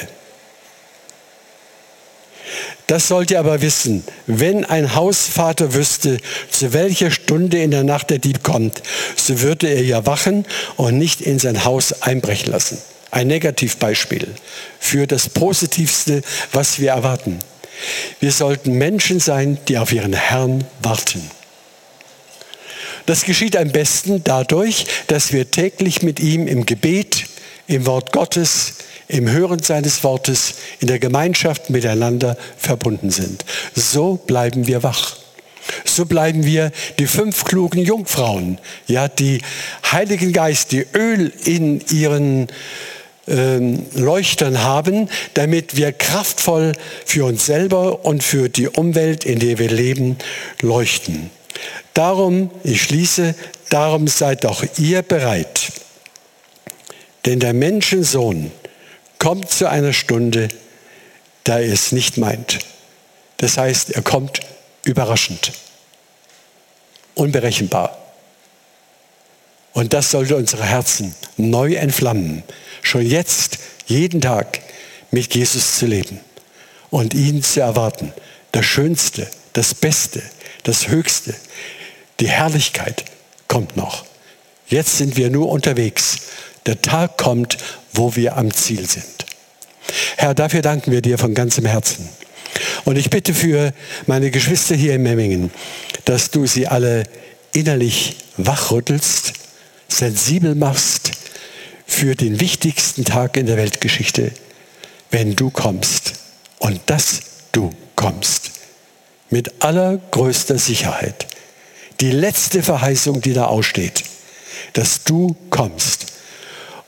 Das 2.88 3.10
sollt 3.10 3.32
ihr 3.32 3.40
aber 3.40 3.62
wissen, 3.62 4.06
wenn 4.28 4.64
ein 4.64 4.96
Hausvater 4.96 5.74
wüsste, 5.74 6.20
zu 6.50 6.72
welcher 6.72 7.12
Stunde 7.12 7.62
in 7.62 7.72
der 7.72 7.84
Nacht 7.84 8.10
der 8.10 8.20
Dieb 8.20 8.44
kommt, 8.44 8.82
so 9.18 9.42
würde 9.42 9.68
er 9.68 9.84
ja 9.84 10.06
wachen 10.06 10.46
und 10.78 10.98
nicht 10.98 11.20
in 11.20 11.38
sein 11.38 11.66
Haus 11.66 12.02
einbrechen 12.02 12.50
lassen. 12.50 12.78
Ein 13.12 13.28
Negativbeispiel 13.28 14.34
für 14.80 15.08
das 15.08 15.30
Positivste, 15.30 16.22
was 16.52 16.80
wir 16.80 16.92
erwarten. 16.92 17.40
Wir 18.20 18.32
sollten 18.32 18.74
Menschen 18.74 19.20
sein, 19.20 19.58
die 19.68 19.78
auf 19.78 19.92
ihren 19.92 20.14
Herrn 20.14 20.66
warten. 20.82 21.30
Das 23.06 23.24
geschieht 23.24 23.56
am 23.56 23.72
besten 23.72 24.24
dadurch, 24.24 24.86
dass 25.08 25.32
wir 25.32 25.50
täglich 25.50 26.02
mit 26.02 26.20
ihm 26.20 26.48
im 26.48 26.66
Gebet, 26.66 27.26
im 27.68 27.86
Wort 27.86 28.12
Gottes, 28.12 28.74
im 29.08 29.30
Hören 29.30 29.64
seines 29.64 30.04
Wortes, 30.04 30.56
in 30.80 30.88
der 30.88 31.00
Gemeinschaft 31.00 31.70
miteinander 31.70 32.36
verbunden 32.58 33.10
sind. 33.10 33.46
So 33.74 34.16
bleiben 34.18 34.68
wir 34.68 34.84
wach. 34.84 35.18
So 35.86 36.06
bleiben 36.06 36.46
wir 36.46 36.72
die 37.00 37.08
fünf 37.08 37.44
klugen 37.44 37.82
Jungfrauen, 37.82 38.60
ja, 38.88 39.08
die 39.08 39.42
Heiligen 39.90 40.34
Geist, 40.34 40.72
die 40.72 40.86
Öl 40.94 41.32
in 41.46 41.82
ihren 41.90 42.48
ähm, 43.28 43.86
Leuchtern 43.94 44.64
haben, 44.64 45.10
damit 45.34 45.76
wir 45.76 45.92
kraftvoll 45.92 46.74
für 47.06 47.26
uns 47.26 47.46
selber 47.46 48.06
und 48.06 48.24
für 48.24 48.50
die 48.50 48.68
Umwelt, 48.68 49.26
in 49.26 49.40
der 49.40 49.60
wir 49.60 49.70
leben, 49.70 50.18
leuchten. 50.62 51.30
Darum, 51.94 52.52
ich 52.64 52.84
schließe, 52.84 53.36
darum 53.70 54.08
seid 54.08 54.46
auch 54.46 54.64
ihr 54.78 55.02
bereit. 55.02 55.72
Denn 57.26 57.40
der 57.40 57.54
Menschensohn 57.54 58.52
kommt 59.20 59.50
zu 59.50 59.70
einer 59.70 59.94
Stunde, 59.94 60.48
da 61.44 61.60
er 61.60 61.74
es 61.74 61.92
nicht 61.92 62.18
meint. 62.18 62.60
Das 63.38 63.58
heißt, 63.58 63.92
er 63.92 64.02
kommt 64.02 64.40
überraschend, 64.84 65.52
unberechenbar. 67.16 67.98
Und 69.74 69.94
das 69.94 70.12
sollte 70.12 70.36
unsere 70.36 70.64
Herzen 70.66 71.14
neu 71.38 71.76
entflammen, 71.76 72.44
schon 72.82 73.06
jetzt, 73.06 73.58
jeden 73.86 74.22
Tag 74.22 74.60
mit 75.12 75.34
Jesus 75.34 75.78
zu 75.78 75.86
leben 75.86 76.20
und 76.90 77.14
ihn 77.14 77.44
zu 77.44 77.62
erwarten. 77.62 78.14
Das 78.52 78.66
Schönste, 78.66 79.28
das 79.54 79.74
Beste, 79.74 80.22
das 80.64 80.88
Höchste, 80.88 81.34
die 82.20 82.30
Herrlichkeit 82.30 83.06
kommt 83.48 83.78
noch. 83.78 84.06
Jetzt 84.68 84.98
sind 84.98 85.16
wir 85.16 85.30
nur 85.30 85.50
unterwegs. 85.50 86.18
Der 86.66 86.82
Tag 86.82 87.18
kommt, 87.18 87.58
wo 87.94 88.16
wir 88.16 88.36
am 88.36 88.54
Ziel 88.54 88.88
sind. 88.88 89.06
Herr, 90.18 90.34
dafür 90.34 90.62
danken 90.62 90.92
wir 90.92 91.02
dir 91.02 91.18
von 91.18 91.34
ganzem 91.34 91.66
Herzen. 91.66 92.10
Und 92.84 92.98
ich 92.98 93.10
bitte 93.10 93.34
für 93.34 93.74
meine 94.06 94.32
Geschwister 94.32 94.76
hier 94.76 94.96
in 94.96 95.04
Memmingen, 95.04 95.52
dass 96.06 96.32
du 96.32 96.46
sie 96.46 96.68
alle 96.68 97.04
innerlich 97.54 98.18
wachrüttelst, 98.38 99.34
sensibel 99.88 100.56
machst 100.56 101.12
für 101.88 102.16
den 102.16 102.40
wichtigsten 102.40 103.06
Tag 103.06 103.38
in 103.38 103.48
der 103.48 103.58
Weltgeschichte, 103.58 104.32
wenn 105.10 105.36
du 105.36 105.50
kommst. 105.50 106.14
Und 106.60 106.82
dass 106.88 107.22
du 107.52 107.72
kommst. 107.96 108.52
Mit 109.30 109.64
allergrößter 109.64 110.60
Sicherheit. 110.60 111.26
Die 112.02 112.12
letzte 112.12 112.62
Verheißung, 112.62 113.22
die 113.22 113.34
da 113.34 113.46
aussteht, 113.46 114.04
dass 114.74 115.04
du 115.04 115.36
kommst 115.50 116.14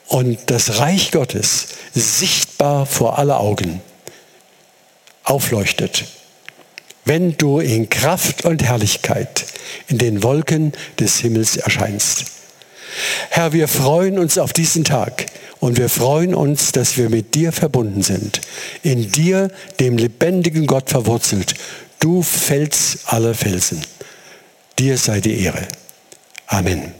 und 0.07 0.39
das 0.47 0.79
Reich 0.79 1.11
Gottes 1.11 1.67
sichtbar 1.93 2.85
vor 2.85 3.17
aller 3.17 3.39
Augen 3.39 3.81
aufleuchtet, 5.23 6.05
wenn 7.05 7.37
du 7.37 7.59
in 7.59 7.89
Kraft 7.89 8.45
und 8.45 8.63
Herrlichkeit 8.63 9.45
in 9.87 9.97
den 9.97 10.23
Wolken 10.23 10.73
des 10.99 11.19
Himmels 11.19 11.57
erscheinst. 11.57 12.25
Herr, 13.29 13.53
wir 13.53 13.67
freuen 13.67 14.19
uns 14.19 14.37
auf 14.37 14.53
diesen 14.53 14.83
Tag 14.83 15.25
und 15.59 15.77
wir 15.77 15.89
freuen 15.89 16.33
uns, 16.33 16.71
dass 16.71 16.97
wir 16.97 17.09
mit 17.09 17.35
dir 17.35 17.51
verbunden 17.51 18.01
sind, 18.01 18.41
in 18.83 19.11
dir, 19.11 19.49
dem 19.79 19.97
lebendigen 19.97 20.67
Gott 20.67 20.89
verwurzelt, 20.89 21.55
du 21.99 22.21
Fels 22.21 22.99
aller 23.05 23.33
Felsen. 23.33 23.81
Dir 24.77 24.97
sei 24.97 25.19
die 25.19 25.41
Ehre. 25.41 25.67
Amen. 26.47 26.98